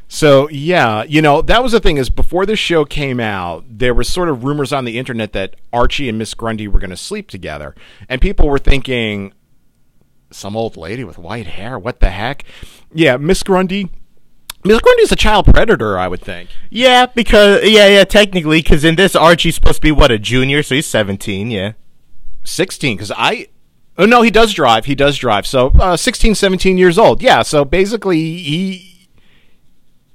So 0.07 0.49
yeah, 0.51 1.03
you 1.05 1.23
know 1.23 1.43
that 1.43 1.63
was 1.63 1.73
the 1.73 1.81
thing 1.81 1.97
is 1.97 2.11
before 2.11 2.47
this 2.47 2.59
show 2.59 2.85
came 2.85 3.19
out, 3.19 3.65
there 3.69 3.95
was 3.95 4.09
sort 4.09 4.29
of 4.29 4.45
rumors 4.45 4.73
on 4.73 4.85
the 4.85 4.99
internet 4.99 5.33
that 5.33 5.57
Archie 5.73 6.09
and 6.09 6.19
Miss 6.19 6.35
Grundy 6.35 6.69
were 6.69 6.79
going 6.79 6.91
to 6.91 6.97
sleep 6.97 7.29
together, 7.29 7.75
and 8.09 8.21
people 8.21 8.49
were 8.49 8.59
thinking, 8.59 9.33
some 10.33 10.57
old 10.57 10.77
lady 10.77 11.05
with 11.05 11.19
white 11.19 11.47
hair, 11.47 11.79
what 11.79 12.01
the 12.01 12.11
heck? 12.11 12.45
Yeah, 12.93 13.17
Miss 13.17 13.43
Grundy. 13.43 13.91
Miss 14.65 14.81
Grundy's 14.81 15.11
a 15.11 15.17
child 15.17 15.47
predator, 15.47 15.99
I 15.99 16.09
would 16.09 16.21
think. 16.21 16.49
Yeah, 16.71 17.07
because 17.07 17.65
yeah, 17.65 17.89
yeah, 17.89 18.05
technically, 18.05 18.63
because 18.63 18.85
in 18.85 18.95
this 18.97 19.17
Archie's 19.17 19.57
supposed 19.57 19.77
to 19.77 19.83
be 19.83 19.93
what 19.93 20.11
a 20.11 20.19
junior, 20.19 20.63
so 20.63 20.75
he's 20.77 20.87
seventeen. 20.87 21.51
Yeah. 21.51 21.73
16 22.45 22.97
because 22.97 23.13
i 23.17 23.47
oh 23.99 24.07
no 24.07 24.23
he 24.23 24.31
does 24.31 24.53
drive 24.53 24.85
he 24.87 24.95
does 24.95 25.17
drive 25.17 25.47
so 25.47 25.69
uh, 25.79 25.97
16 25.97 26.35
17 26.35 26.79
years 26.79 26.99
old 26.99 27.23
yeah 27.23 27.43
so 27.43 27.65
basically 27.65 28.39
he 28.39 29.09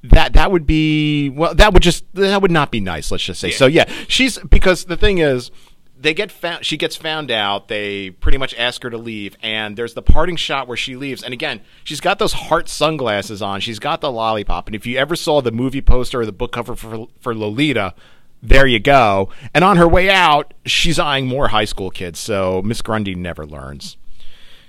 that 0.03 0.33
that 0.33 0.51
would 0.51 0.65
be 0.65 1.29
well 1.29 1.53
that 1.55 1.73
would 1.73 1.83
just 1.83 2.03
that 2.13 2.41
would 2.41 2.51
not 2.51 2.71
be 2.71 2.79
nice 2.79 3.11
let's 3.11 3.23
just 3.23 3.39
say 3.39 3.51
so 3.51 3.65
yeah 3.65 3.89
she's 4.07 4.37
because 4.39 4.85
the 4.85 4.97
thing 4.97 5.17
is 5.19 5.51
they 5.99 6.13
get 6.13 6.31
found 6.31 6.65
she 6.65 6.77
gets 6.77 6.95
found 6.95 7.31
out 7.31 7.67
they 7.67 8.11
pretty 8.11 8.37
much 8.37 8.53
ask 8.55 8.83
her 8.83 8.89
to 8.89 8.97
leave 8.97 9.35
and 9.41 9.77
there's 9.77 9.93
the 9.93 10.01
parting 10.01 10.35
shot 10.35 10.67
where 10.67 10.77
she 10.77 10.95
leaves 10.95 11.23
and 11.23 11.33
again 11.33 11.59
she's 11.83 11.99
got 11.99 12.19
those 12.19 12.33
heart 12.33 12.69
sunglasses 12.69 13.41
on 13.41 13.59
she's 13.59 13.79
got 13.79 14.01
the 14.01 14.11
lollipop 14.11 14.67
and 14.67 14.75
if 14.75 14.85
you 14.85 14.97
ever 14.97 15.15
saw 15.15 15.41
the 15.41 15.51
movie 15.51 15.81
poster 15.81 16.21
or 16.21 16.25
the 16.25 16.31
book 16.31 16.51
cover 16.51 16.75
for 16.75 17.07
for 17.19 17.33
lolita 17.33 17.93
there 18.41 18.67
you 18.67 18.79
go. 18.79 19.29
And 19.53 19.63
on 19.63 19.77
her 19.77 19.87
way 19.87 20.11
out, 20.11 20.53
she's 20.63 20.99
eyeing 20.99 21.25
more 21.27 21.47
high 21.47 21.65
school 21.65 21.89
kids. 21.89 22.19
So 22.19 22.61
Miss 22.63 22.83
Grundy 22.83 23.15
never 23.15 23.45
learns, 23.47 23.97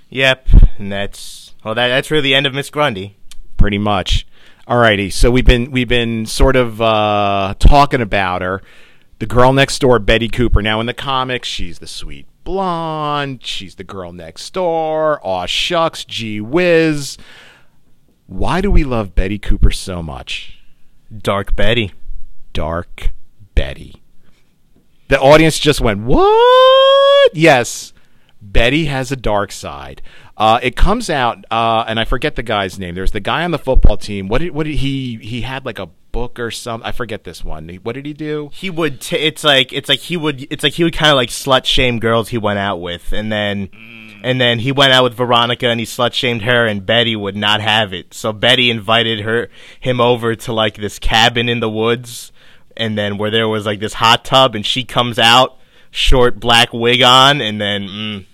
Yep, 0.09 0.47
and 0.79 0.91
that's 0.91 1.53
well, 1.63 1.75
that 1.75 1.89
that's 1.89 2.09
really 2.09 2.23
the 2.23 2.35
end 2.35 2.47
of 2.47 2.53
Miss 2.53 2.69
Grundy. 2.69 3.15
pretty 3.57 3.77
much. 3.77 4.25
Alrighty, 4.67 5.11
so 5.13 5.29
we've 5.29 5.45
been 5.45 5.71
we've 5.71 5.87
been 5.87 6.25
sort 6.25 6.55
of 6.55 6.81
uh, 6.81 7.53
talking 7.59 8.01
about 8.01 8.41
her, 8.41 8.61
the 9.19 9.25
girl 9.25 9.53
next 9.53 9.79
door, 9.79 9.99
Betty 9.99 10.29
Cooper. 10.29 10.61
Now 10.61 10.79
in 10.79 10.85
the 10.85 10.93
comics, 10.93 11.47
she's 11.47 11.79
the 11.79 11.87
sweet 11.87 12.25
blonde. 12.43 13.45
She's 13.45 13.75
the 13.75 13.83
girl 13.83 14.11
next 14.11 14.53
door. 14.53 15.19
Aw 15.23 15.45
shucks, 15.45 16.05
gee 16.05 16.41
whiz. 16.41 17.17
Why 18.27 18.61
do 18.61 18.71
we 18.71 18.83
love 18.83 19.15
Betty 19.15 19.37
Cooper 19.37 19.71
so 19.71 20.01
much? 20.01 20.59
Dark 21.15 21.55
Betty. 21.55 21.93
Dark 22.53 23.11
Betty. 23.55 24.01
The 25.09 25.19
audience 25.19 25.59
just 25.59 25.81
went, 25.81 26.01
What? 26.01 27.35
Yes, 27.35 27.93
Betty 28.41 28.85
has 28.85 29.11
a 29.11 29.15
dark 29.15 29.51
side. 29.51 30.01
Uh, 30.37 30.59
it 30.63 30.75
comes 30.75 31.09
out, 31.09 31.43
uh, 31.51 31.83
and 31.87 31.99
I 31.99 32.05
forget 32.05 32.35
the 32.35 32.43
guy's 32.43 32.79
name. 32.79 32.95
There's 32.95 33.11
the 33.11 33.19
guy 33.19 33.43
on 33.43 33.51
the 33.51 33.59
football 33.59 33.97
team. 33.97 34.29
What 34.29 34.39
did, 34.39 34.51
what 34.51 34.65
did 34.65 34.75
he, 34.75 35.17
he 35.17 35.41
had 35.41 35.65
like 35.65 35.79
a 35.79 35.89
book 36.19 36.37
or 36.37 36.51
some. 36.51 36.81
I 36.83 36.91
forget 36.91 37.23
this 37.23 37.45
one. 37.45 37.69
What 37.83 37.93
did 37.93 38.05
he 38.05 38.13
do? 38.13 38.49
He 38.51 38.69
would. 38.69 38.99
T- 38.99 39.15
it's 39.15 39.43
like 39.43 39.71
it's 39.71 39.87
like 39.87 39.99
he 39.99 40.17
would. 40.17 40.45
It's 40.51 40.63
like 40.63 40.73
he 40.73 40.83
would 40.83 40.93
kind 40.93 41.11
of 41.11 41.15
like 41.15 41.29
slut 41.29 41.63
shame 41.63 41.99
girls 41.99 42.29
he 42.29 42.37
went 42.37 42.59
out 42.59 42.81
with, 42.81 43.13
and 43.13 43.31
then. 43.31 43.69
And 44.21 44.41
then 44.41 44.59
he 44.59 44.73
went 44.73 44.91
out 44.91 45.05
with 45.05 45.13
Veronica 45.13 45.69
and 45.69 45.79
he 45.79 45.85
slut 45.85 46.11
shamed 46.11 46.41
her 46.41 46.67
and 46.67 46.85
Betty 46.85 47.15
would 47.15 47.37
not 47.37 47.61
have 47.61 47.93
it. 47.93 48.13
So 48.13 48.33
Betty 48.33 48.69
invited 48.69 49.21
her 49.21 49.47
him 49.79 50.01
over 50.01 50.35
to 50.35 50.51
like 50.51 50.75
this 50.75 50.99
cabin 50.99 51.47
in 51.47 51.61
the 51.61 51.69
woods 51.69 52.33
and 52.75 52.97
then 52.97 53.17
where 53.17 53.31
there 53.31 53.47
was 53.47 53.65
like 53.65 53.79
this 53.79 53.93
hot 53.93 54.25
tub 54.25 54.55
and 54.55 54.65
she 54.65 54.83
comes 54.83 55.19
out 55.19 55.57
short 55.89 56.37
black 56.37 56.73
wig 56.73 57.01
on 57.01 57.39
and 57.39 57.61
then 57.61 57.87
mm, 57.87 58.25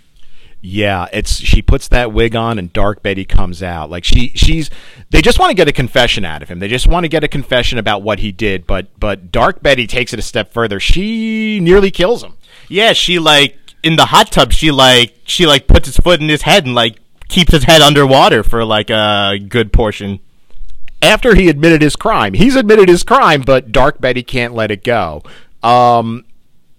Yeah, 0.67 1.06
it's 1.13 1.36
she 1.36 1.62
puts 1.62 1.88
that 1.89 2.12
wig 2.12 2.36
on 2.36 2.58
and 2.58 2.73
Dark 2.73 3.04
Betty 3.04 3.23
comes 3.23 3.62
out. 3.62 3.91
Like 3.91 4.04
she 4.04 4.30
she's 4.30 4.71
they 5.12 5.21
just 5.21 5.38
want 5.38 5.51
to 5.51 5.54
get 5.54 5.67
a 5.67 5.71
confession 5.71 6.25
out 6.25 6.41
of 6.41 6.49
him. 6.49 6.58
They 6.58 6.67
just 6.67 6.88
want 6.88 7.04
to 7.04 7.08
get 7.08 7.23
a 7.23 7.28
confession 7.28 7.78
about 7.78 8.01
what 8.01 8.17
he 8.17 8.32
did, 8.32 8.65
but 8.65 8.88
but 8.99 9.32
Dark 9.32 9.62
Betty 9.62 9.86
takes 9.86 10.12
it 10.12 10.17
a 10.17 10.23
step 10.23 10.51
further. 10.51 10.80
She 10.80 11.60
nearly 11.60 11.91
kills 11.91 12.23
him. 12.23 12.34
yeah, 12.67 12.93
she 12.93 13.19
like 13.19 13.60
in 13.84 13.95
the 13.95 14.08
hot 14.08 14.32
tub 14.32 14.51
she 14.51 14.71
like 14.71 15.13
she 15.25 15.45
like 15.45 15.67
puts 15.67 15.86
his 15.86 15.97
foot 15.97 16.19
in 16.19 16.30
his 16.30 16.41
head 16.41 16.65
and 16.65 16.73
like 16.73 16.97
keeps 17.28 17.51
his 17.51 17.65
head 17.65 17.84
underwater 17.84 18.41
for 18.41 18.65
like 18.65 18.89
a 18.89 19.38
good 19.38 19.71
portion. 19.71 20.19
After 20.99 21.36
he 21.36 21.47
admitted 21.47 21.84
his 21.84 21.95
crime. 21.95 22.34
He's 22.34 22.56
admitted 22.56 22.89
his 22.89 23.04
crime, 23.04 23.43
but 23.43 23.71
Dark 23.71 24.01
Betty 24.01 24.23
can't 24.23 24.56
let 24.56 24.71
it 24.71 24.84
go. 24.84 25.21
Um 25.62 26.25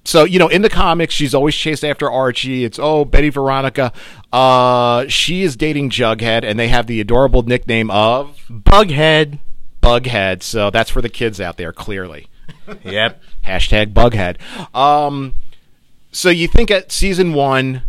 so 0.06 0.24
you 0.24 0.38
know 0.38 0.48
in 0.48 0.62
the 0.62 0.68
comics 0.70 1.12
she's 1.14 1.34
always 1.34 1.54
chased 1.54 1.84
after 1.84 2.10
archie. 2.10 2.64
It's 2.64 2.78
oh 2.78 3.04
betty 3.04 3.28
veronica. 3.28 3.92
Uh 4.32 5.06
she 5.08 5.42
is 5.42 5.56
dating 5.56 5.90
jughead 5.90 6.44
and 6.44 6.58
they 6.58 6.68
have 6.68 6.86
the 6.86 7.00
adorable 7.00 7.42
nickname 7.42 7.90
of 7.90 8.38
Bughead. 8.50 9.38
bughead. 9.82 10.42
So 10.42 10.70
that's 10.70 10.90
for 10.90 11.02
the 11.02 11.08
kids 11.08 11.40
out 11.40 11.56
there 11.56 11.72
clearly. 11.72 12.28
Yep. 12.84 13.20
hashtag 13.44 13.92
bughead. 13.92 14.36
Um 14.74 15.34
so 16.12 16.30
you 16.30 16.48
think 16.48 16.70
at 16.70 16.90
season 16.92 17.32
one 17.34 17.82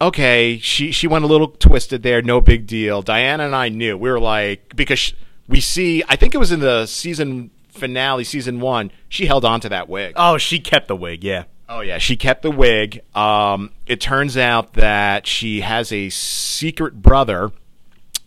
okay 0.00 0.58
she 0.58 0.90
she 0.90 1.06
went 1.06 1.24
a 1.24 1.28
little 1.28 1.48
twisted 1.48 2.02
there 2.02 2.20
no 2.22 2.40
big 2.40 2.66
deal. 2.66 3.02
Diana 3.02 3.44
and 3.44 3.54
i 3.54 3.68
knew. 3.68 3.96
We 3.96 4.10
were 4.10 4.20
like 4.20 4.74
because 4.74 4.98
sh 4.98 5.12
we 5.46 5.60
see 5.60 6.02
i 6.08 6.16
think 6.16 6.34
it 6.34 6.38
was 6.38 6.52
in 6.52 6.60
the 6.60 6.86
season 6.86 7.50
finale 7.74 8.24
season 8.24 8.60
one 8.60 8.90
she 9.08 9.26
held 9.26 9.44
on 9.44 9.60
to 9.60 9.68
that 9.68 9.88
wig 9.88 10.12
Oh, 10.16 10.38
she 10.38 10.58
kept 10.60 10.88
the 10.88 10.96
wig, 10.96 11.24
yeah. 11.24 11.44
Oh 11.68 11.80
yeah, 11.80 11.98
she 11.98 12.16
kept 12.16 12.42
the 12.42 12.50
wig. 12.50 13.00
Um, 13.16 13.70
it 13.86 14.00
turns 14.00 14.36
out 14.36 14.74
that 14.74 15.26
she 15.26 15.62
has 15.62 15.90
a 15.92 16.10
secret 16.10 17.00
brother. 17.00 17.52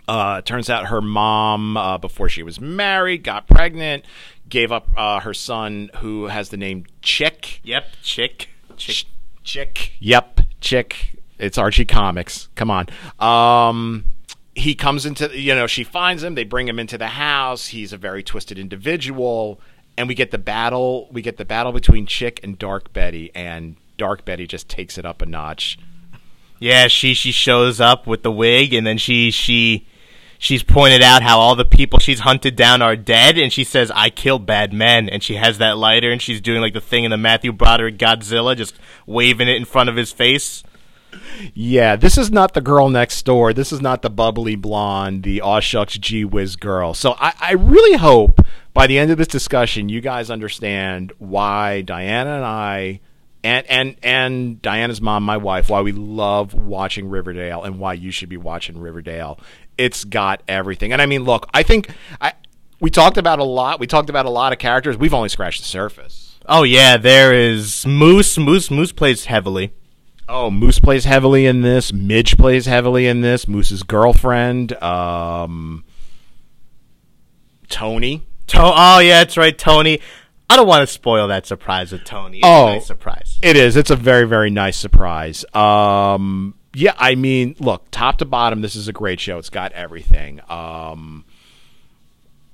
Uh, 0.08 0.42
turns 0.42 0.70
out 0.70 0.88
her 0.88 1.02
mom, 1.02 1.78
uh, 1.78 1.98
before 1.98 2.30
she 2.30 2.42
was 2.42 2.60
married, 2.60 3.24
got 3.24 3.48
pregnant, 3.48 4.06
gave 4.50 4.72
up 4.72 4.88
uh, 4.98 5.20
her 5.20 5.34
son, 5.34 5.92
who 5.98 6.26
has 6.26 6.50
the 6.50 6.58
name 6.58 6.86
Chick. 7.02 7.60
Yep, 7.64 7.86
chick. 8.02 8.50
Chick. 8.76 9.06
Chick. 9.44 9.94
Yep, 10.00 10.42
Chick. 10.60 11.20
It's 11.38 11.58
Archie 11.58 11.86
Comics. 11.86 12.50
Come 12.56 12.72
on. 12.72 12.88
Um, 13.20 14.06
he 14.58 14.74
comes 14.74 15.06
into, 15.06 15.40
you 15.40 15.54
know, 15.54 15.68
she 15.68 15.84
finds 15.84 16.24
him. 16.24 16.34
They 16.34 16.44
bring 16.44 16.68
him 16.68 16.80
into 16.80 16.98
the 16.98 17.08
house. 17.08 17.68
He's 17.68 17.94
a 17.94 17.98
very 17.98 18.24
twisted 18.24 18.58
individual, 18.58 19.62
and 19.96 20.08
we 20.08 20.16
get 20.16 20.32
the 20.32 20.40
battle. 20.40 21.08
We 21.12 21.22
get 21.22 21.38
the 21.38 21.46
battle 21.46 21.72
between 21.72 22.08
Chick 22.08 22.40
and 22.44 22.58
Dark 22.58 22.92
Betty, 22.92 23.32
and 23.36 23.76
Dark 23.98 24.26
Betty 24.26 24.48
just 24.48 24.68
takes 24.68 24.98
it 24.98 25.06
up 25.06 25.22
a 25.22 25.28
notch. 25.28 25.78
Yeah, 26.60 26.88
she 26.88 27.14
she 27.14 27.32
shows 27.32 27.80
up 27.80 28.08
with 28.08 28.24
the 28.24 28.32
wig, 28.32 28.74
and 28.74 28.86
then 28.86 28.98
she 28.98 29.30
she 29.30 29.86
she's 30.40 30.64
pointed 30.64 31.04
out 31.04 31.22
how 31.22 31.40
all 31.40 31.56
the 31.56 31.64
people 31.64 32.00
she's 32.00 32.22
hunted 32.22 32.56
down 32.56 32.82
are 32.82 32.96
dead, 32.96 33.38
and 33.38 33.54
she 33.54 33.64
says, 33.64 33.92
"I 33.94 34.10
kill 34.10 34.40
bad 34.40 34.74
men," 34.74 35.08
and 35.08 35.22
she 35.22 35.36
has 35.36 35.60
that 35.60 35.78
lighter, 35.78 36.12
and 36.12 36.20
she's 36.20 36.42
doing 36.42 36.62
like 36.62 36.74
the 36.74 36.82
thing 36.82 37.04
in 37.04 37.12
the 37.12 37.18
Matthew 37.18 37.52
Broderick 37.52 38.00
Godzilla, 38.00 38.58
just 38.58 38.74
waving 39.06 39.48
it 39.48 39.58
in 39.58 39.66
front 39.66 39.90
of 39.90 39.96
his 39.96 40.12
face. 40.12 40.64
Yeah, 41.54 41.96
this 41.96 42.18
is 42.18 42.32
not 42.32 42.54
the 42.54 42.62
girl 42.62 42.90
next 42.90 43.24
door. 43.24 43.54
This 43.54 43.72
is 43.72 43.82
not 43.82 44.02
the 44.02 44.10
bubbly 44.10 44.56
blonde, 44.56 45.24
the 45.24 45.42
aw 45.42 45.60
shucks 45.60 45.98
gee 45.98 46.26
whiz 46.26 46.56
girl. 46.56 46.94
So 46.94 47.16
I, 47.20 47.34
I 47.40 47.52
really 47.54 47.98
hope 47.98 48.42
by 48.74 48.88
the 48.88 49.00
end 49.00 49.12
of 49.12 49.18
this 49.18 49.28
discussion, 49.28 49.90
you 49.90 50.02
guys 50.02 50.30
understand 50.30 51.12
why 51.18 51.82
Diana 51.82 52.36
and 52.36 52.46
I, 52.46 53.00
and 53.44 53.66
and 53.68 53.96
and 54.04 54.62
Diana's 54.62 55.02
mom, 55.02 55.24
my 55.24 55.38
wife, 55.38 55.70
why 55.70 55.82
we 55.82 55.92
love 55.92 56.54
watching 56.54 57.10
Riverdale 57.10 57.64
and 57.64 57.80
why 57.80 57.94
you 57.94 58.12
should 58.12 58.30
be 58.30 58.38
watching 58.38 58.80
Riverdale. 58.80 59.40
It's 59.78 60.04
got 60.04 60.44
everything, 60.48 60.94
and 60.94 61.02
I 61.02 61.06
mean, 61.06 61.24
look, 61.24 61.48
I 61.54 61.64
think 61.64 61.90
I 62.22 62.34
we 62.80 62.90
talked 62.90 63.18
about 63.18 63.40
a 63.40 63.44
lot. 63.44 63.80
We 63.80 63.88
talked 63.88 64.10
about 64.10 64.26
a 64.26 64.30
lot 64.30 64.54
of 64.54 64.60
characters. 64.60 64.98
We've 64.98 65.14
only 65.14 65.30
scratched 65.30 65.62
the 65.62 65.68
surface. 65.68 66.40
Oh 66.46 66.64
yeah, 66.64 66.98
there 66.98 67.34
is 67.34 67.86
Moose. 67.86 68.38
Moose 68.38 68.70
Moose 68.70 68.92
plays 68.92 69.26
heavily. 69.26 69.74
Oh, 70.30 70.52
Moose 70.52 70.80
plays 70.80 71.06
heavily 71.06 71.46
in 71.46 71.62
this. 71.62 71.94
Midge 71.94 72.38
plays 72.38 72.66
heavily 72.66 73.08
in 73.08 73.22
this. 73.22 73.48
Moose's 73.48 73.84
girlfriend, 73.84 74.74
um, 74.84 75.84
Tony. 77.70 78.24
To- 78.48 78.60
oh 78.62 79.00
yeah, 79.00 79.20
that's 79.20 79.38
right, 79.38 79.58
Tony. 79.58 80.00
I 80.50 80.56
don't 80.56 80.68
want 80.68 80.88
to 80.88 80.94
spoil 80.94 81.28
that 81.28 81.46
surprise 81.46 81.92
with 81.92 82.06
Tony. 82.06 82.38
It's 82.40 82.48
Oh. 82.48 82.68
a 82.68 82.72
nice 82.74 82.88
surprise. 82.88 83.38
It 83.42 83.58
is. 83.58 83.76
It's 83.76 83.90
a 83.90 83.96
very, 83.98 84.26
very 84.26 84.50
nice 84.50 84.78
surprise. 84.78 85.44
Um, 85.54 86.56
yeah, 86.74 86.94
I 86.98 87.16
mean, 87.16 87.56
look, 87.60 87.86
top 87.92 88.18
to 88.20 88.26
bottom, 88.26 88.62
this 88.62 88.76
is 88.76 88.88
a 88.88 88.94
great 88.94 89.20
show. 89.20 89.38
It's 89.40 89.50
got 89.50 89.74
everything. 89.74 90.40
Um, 90.50 91.26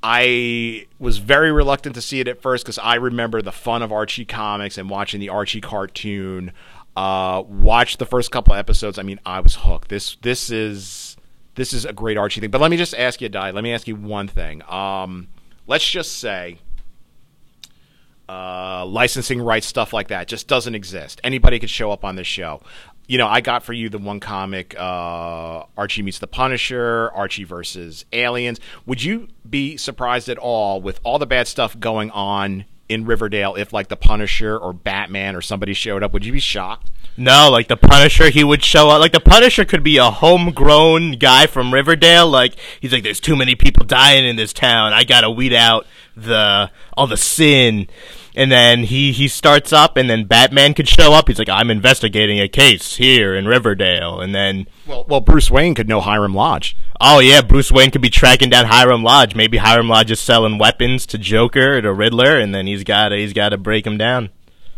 I 0.02 0.88
was 1.00 1.20
very 1.20 1.52
reluctant 1.52 1.96
to 1.96 2.02
see 2.02 2.20
it 2.20 2.28
at 2.28 2.42
first 2.42 2.66
because 2.66 2.80
I 2.80 2.96
remember 2.96 3.42
the 3.42 3.52
fun 3.52 3.82
of 3.84 3.92
Archie 3.92 4.26
comics 4.26 4.78
and 4.78 4.90
watching 4.90 5.20
the 5.20 5.30
Archie 5.30 5.62
cartoon. 5.62 6.52
Uh, 6.96 7.44
watched 7.48 8.00
the 8.00 8.06
first 8.06 8.32
couple 8.32 8.54
episodes. 8.54 9.00
I 9.00 9.04
mean, 9.04 9.20
I 9.26 9.40
was 9.40 9.56
hooked. 9.56 9.90
This 9.90 10.16
this 10.22 10.52
is 10.52 11.18
this 11.56 11.74
is 11.74 11.86
a 11.86 11.94
great 11.94 12.18
Archie 12.18 12.42
thing. 12.42 12.52
But 12.52 12.62
let 12.62 12.72
me 12.72 12.78
just 12.78 12.94
ask 12.96 13.22
you, 13.22 13.30
Di. 13.30 13.52
Let 13.52 13.64
me 13.64 13.74
ask 13.74 13.88
you 13.88 13.96
one 13.96 14.28
thing. 14.28 14.62
Um, 14.70 15.28
let's 15.68 15.90
just 15.90 16.20
say 16.20 16.60
uh, 18.30 18.86
licensing 18.86 19.42
rights, 19.42 19.68
stuff 19.68 19.94
like 19.94 20.08
that, 20.08 20.28
just 20.28 20.48
doesn't 20.48 20.76
exist. 20.76 21.20
Anybody 21.24 21.60
could 21.60 21.70
show 21.70 21.92
up 21.92 22.06
on 22.06 22.16
this 22.16 22.28
show. 22.28 22.62
You 23.06 23.18
know, 23.18 23.28
I 23.28 23.42
got 23.42 23.64
for 23.64 23.74
you 23.74 23.90
the 23.90 23.98
one 23.98 24.22
comic, 24.22 24.76
uh, 24.80 25.66
Archie 25.78 26.02
meets 26.02 26.20
the 26.20 26.28
Punisher, 26.28 27.12
Archie 27.14 27.44
versus 27.44 28.06
aliens. 28.14 28.62
Would 28.86 29.04
you 29.04 29.28
be 29.48 29.76
surprised 29.76 30.30
at 30.30 30.38
all 30.38 30.82
with 30.82 31.02
all 31.04 31.20
the 31.20 31.26
bad 31.26 31.48
stuff 31.48 31.78
going 31.78 32.12
on 32.12 32.64
in 32.90 33.06
Riverdale 33.06 33.56
if, 33.56 33.74
like, 33.74 33.88
the 33.88 33.96
Punisher 33.96 34.58
or 34.58 34.74
Batman 34.74 35.36
or 35.36 35.42
somebody 35.42 35.74
showed 35.74 36.04
up? 36.04 36.14
Would 36.14 36.26
you 36.26 36.34
be 36.34 36.40
shocked? 36.40 36.90
No, 37.16 37.50
like 37.52 37.68
the 37.68 37.78
Punisher, 37.78 38.30
he 38.30 38.44
would 38.44 38.64
show 38.64 38.90
up. 38.90 39.00
Like 39.00 39.12
the 39.12 39.20
Punisher 39.20 39.66
could 39.66 39.84
be 39.84 39.98
a 39.98 40.10
homegrown 40.10 41.14
guy 41.14 41.46
from 41.46 41.72
Riverdale. 41.74 42.28
Like 42.28 42.56
he's 42.80 42.92
like, 42.92 43.04
there's 43.04 43.20
too 43.20 43.36
many 43.36 43.54
people 43.54 43.86
dying 43.86 44.26
in 44.26 44.36
this 44.36 44.52
town. 44.52 44.94
I 44.94 45.04
gotta 45.04 45.30
weed 45.30 45.54
out 45.54 45.86
the 46.16 46.72
all 46.98 47.06
the 47.06 47.18
sin. 47.18 47.88
And 48.36 48.52
then 48.52 48.86
he 48.86 49.12
he 49.12 49.28
starts 49.28 49.72
up, 49.72 49.96
and 49.96 50.10
then 50.10 50.24
Batman 50.26 50.74
could 50.74 50.88
show 50.88 51.14
up. 51.14 51.28
He's 51.28 51.38
like, 51.38 51.50
I'm 51.50 51.70
investigating 51.70 52.40
a 52.40 52.48
case 52.48 52.96
here 52.96 53.36
in 53.36 53.46
Riverdale. 53.48 54.20
And 54.22 54.34
then, 54.34 54.68
Well, 54.88 55.06
well, 55.08 55.20
Bruce 55.22 55.52
Wayne 55.52 55.76
could 55.76 55.88
know 55.88 56.02
Hiram 56.02 56.34
Lodge. 56.34 56.76
oh 57.00 57.20
yeah, 57.20 57.42
Bruce 57.42 57.72
Wayne 57.72 57.92
could 57.92 58.02
be 58.02 58.10
tracking 58.10 58.50
down 58.50 58.66
Hiram 58.66 59.04
Lodge. 59.04 59.36
Maybe 59.36 59.58
Hiram 59.58 59.88
Lodge 59.88 60.10
is 60.10 60.20
selling 60.20 60.58
weapons 60.58 61.06
to 61.08 61.18
Joker 61.20 61.78
or 61.78 61.82
to 61.84 61.94
Riddler, 61.94 62.40
and 62.40 62.56
then 62.56 62.66
he's 62.66 62.84
got 62.84 63.12
he's 63.12 63.34
got 63.34 63.50
to 63.50 63.58
break 63.58 63.86
him 63.86 63.98
down. 63.98 64.30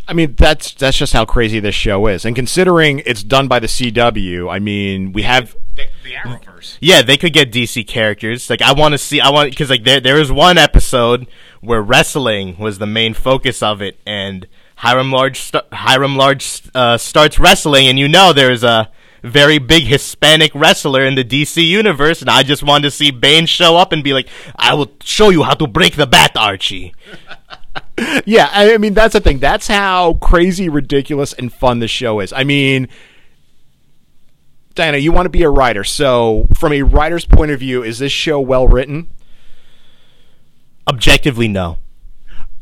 I 0.07 0.13
mean, 0.13 0.35
that's 0.37 0.73
that's 0.73 0.97
just 0.97 1.13
how 1.13 1.25
crazy 1.25 1.59
this 1.59 1.75
show 1.75 2.07
is. 2.07 2.25
And 2.25 2.35
considering 2.35 3.01
it's 3.05 3.23
done 3.23 3.47
by 3.47 3.59
the 3.59 3.67
CW, 3.67 4.51
I 4.51 4.59
mean, 4.59 5.11
we 5.13 5.23
have 5.23 5.55
the, 5.75 5.87
the 6.03 6.11
Arrowverse. 6.13 6.77
Yeah, 6.79 7.01
they 7.01 7.17
could 7.17 7.33
get 7.33 7.51
DC 7.51 7.87
characters. 7.87 8.49
Like 8.49 8.61
I 8.61 8.73
want 8.73 8.93
to 8.93 8.97
see, 8.97 9.19
I 9.19 9.29
want 9.29 9.49
because 9.49 9.69
like 9.69 9.83
there 9.83 9.99
there 9.99 10.15
was 10.15 10.31
one 10.31 10.57
episode 10.57 11.27
where 11.61 11.81
wrestling 11.81 12.57
was 12.57 12.77
the 12.77 12.85
main 12.85 13.13
focus 13.13 13.63
of 13.63 13.81
it, 13.81 13.99
and 14.05 14.47
Hiram 14.77 15.11
Large 15.11 15.39
st- 15.39 15.73
Hiram 15.73 16.15
Large 16.15 16.63
uh, 16.75 16.97
starts 16.97 17.39
wrestling, 17.39 17.87
and 17.87 17.97
you 17.97 18.07
know 18.07 18.31
there's 18.31 18.63
a 18.63 18.91
very 19.23 19.57
big 19.57 19.83
Hispanic 19.83 20.51
wrestler 20.53 21.03
in 21.03 21.15
the 21.15 21.23
DC 21.23 21.67
universe, 21.67 22.21
and 22.21 22.29
I 22.29 22.43
just 22.43 22.61
wanted 22.61 22.83
to 22.83 22.91
see 22.91 23.09
Bane 23.09 23.47
show 23.47 23.75
up 23.77 23.91
and 23.91 24.03
be 24.03 24.13
like, 24.13 24.27
"I 24.55 24.75
will 24.75 24.91
show 25.03 25.29
you 25.29 25.43
how 25.43 25.55
to 25.55 25.67
break 25.67 25.95
the 25.95 26.07
bat, 26.07 26.37
Archie." 26.37 26.93
Yeah, 28.25 28.49
I 28.51 28.77
mean 28.77 28.93
that's 28.93 29.13
the 29.13 29.21
thing. 29.21 29.39
That's 29.39 29.67
how 29.67 30.15
crazy, 30.15 30.67
ridiculous, 30.67 31.33
and 31.33 31.53
fun 31.53 31.79
the 31.79 31.87
show 31.87 32.19
is. 32.19 32.33
I 32.33 32.43
mean, 32.43 32.87
Diana, 34.73 34.97
you 34.97 35.11
want 35.11 35.25
to 35.25 35.29
be 35.29 35.43
a 35.43 35.49
writer, 35.49 35.83
so 35.83 36.47
from 36.53 36.73
a 36.73 36.81
writer's 36.81 37.25
point 37.25 37.51
of 37.51 37.59
view, 37.59 37.83
is 37.83 37.99
this 37.99 38.11
show 38.11 38.39
well 38.39 38.67
written? 38.67 39.11
Objectively, 40.87 41.47
no. 41.47 41.77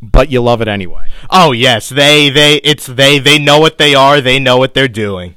But 0.01 0.29
you 0.29 0.41
love 0.41 0.61
it 0.61 0.67
anyway. 0.67 1.07
Oh 1.29 1.53
yes, 1.53 1.89
they 1.89 2.29
they 2.29 2.55
it's 2.57 2.87
they 2.87 3.19
they 3.19 3.39
know 3.39 3.59
what 3.59 3.77
they 3.77 3.95
are. 3.95 4.19
They 4.19 4.37
know 4.37 4.57
what 4.57 4.73
they're 4.73 4.87
doing. 4.87 5.35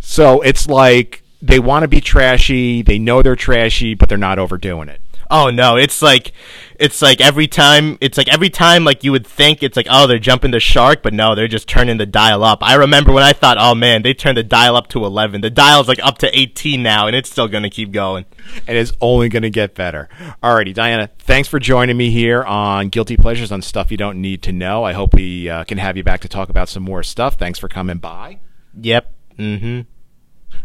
So 0.00 0.40
it's 0.40 0.68
like 0.68 1.22
they 1.40 1.60
want 1.60 1.84
to 1.84 1.88
be 1.88 2.00
trashy. 2.00 2.82
They 2.82 2.98
know 2.98 3.22
they're 3.22 3.36
trashy, 3.36 3.94
but 3.94 4.08
they're 4.08 4.18
not 4.18 4.38
overdoing 4.38 4.88
it. 4.88 5.00
Oh 5.30 5.50
no, 5.50 5.76
it's 5.76 6.02
like 6.02 6.32
it's 6.78 7.00
like 7.02 7.20
every 7.20 7.46
time 7.46 7.98
it's 8.00 8.18
like 8.18 8.32
every 8.32 8.50
time 8.50 8.84
like 8.84 9.04
you 9.04 9.12
would 9.12 9.26
think 9.26 9.62
it's 9.62 9.76
like 9.76 9.86
oh 9.90 10.06
they're 10.06 10.18
jumping 10.18 10.50
the 10.50 10.60
shark, 10.60 11.02
but 11.02 11.12
no, 11.12 11.34
they're 11.34 11.46
just 11.48 11.68
turning 11.68 11.98
the 11.98 12.06
dial 12.06 12.42
up. 12.42 12.58
I 12.62 12.74
remember 12.74 13.12
when 13.12 13.22
I 13.22 13.32
thought, 13.32 13.56
oh 13.60 13.74
man, 13.74 14.02
they 14.02 14.14
turned 14.14 14.38
the 14.38 14.42
dial 14.42 14.76
up 14.76 14.88
to 14.88 15.04
eleven. 15.04 15.40
The 15.40 15.50
dial's 15.50 15.88
like 15.88 16.04
up 16.04 16.18
to 16.18 16.38
eighteen 16.38 16.82
now, 16.82 17.06
and 17.06 17.14
it's 17.14 17.30
still 17.30 17.48
gonna 17.48 17.70
keep 17.70 17.92
going. 17.92 18.24
and 18.66 18.76
it's 18.76 18.92
only 19.00 19.28
going 19.28 19.42
to 19.42 19.50
get 19.50 19.74
better. 19.74 20.08
Alrighty, 20.42 20.74
Diana, 20.74 21.08
thanks 21.18 21.48
for 21.48 21.58
joining 21.58 21.96
me 21.96 22.10
here 22.10 22.42
on 22.42 22.88
Guilty 22.88 23.16
Pleasures 23.16 23.52
on 23.52 23.62
Stuff 23.62 23.90
You 23.90 23.96
Don't 23.96 24.20
Need 24.20 24.42
to 24.42 24.52
Know. 24.52 24.84
I 24.84 24.92
hope 24.92 25.14
we 25.14 25.48
uh, 25.48 25.64
can 25.64 25.78
have 25.78 25.96
you 25.96 26.02
back 26.02 26.20
to 26.20 26.28
talk 26.28 26.48
about 26.48 26.68
some 26.68 26.82
more 26.82 27.02
stuff. 27.02 27.38
Thanks 27.38 27.58
for 27.58 27.68
coming 27.68 27.98
by. 27.98 28.38
Yep. 28.80 29.12
Mm-hmm. 29.38 29.80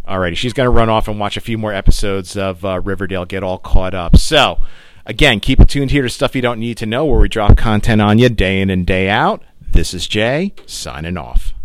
Alrighty, 0.07 0.37
she's 0.37 0.53
going 0.53 0.65
to 0.65 0.71
run 0.71 0.87
off 0.87 1.07
and 1.07 1.19
watch 1.19 1.35
a 1.35 1.41
few 1.41 1.57
more 1.57 1.73
episodes 1.73 2.37
of 2.37 2.63
uh, 2.63 2.79
Riverdale, 2.79 3.25
get 3.25 3.41
all 3.41 3.57
caught 3.57 3.95
up. 3.95 4.17
So, 4.17 4.61
again, 5.03 5.39
keep 5.39 5.59
it 5.59 5.67
tuned 5.67 5.89
here 5.89 6.03
to 6.03 6.09
Stuff 6.09 6.35
You 6.35 6.43
Don't 6.43 6.59
Need 6.59 6.77
to 6.77 6.85
Know, 6.85 7.05
where 7.05 7.19
we 7.19 7.27
drop 7.27 7.57
content 7.57 8.01
on 8.01 8.19
you 8.19 8.29
day 8.29 8.61
in 8.61 8.69
and 8.69 8.85
day 8.85 9.09
out. 9.09 9.43
This 9.71 9.95
is 9.95 10.07
Jay, 10.07 10.53
signing 10.67 11.17
off. 11.17 11.55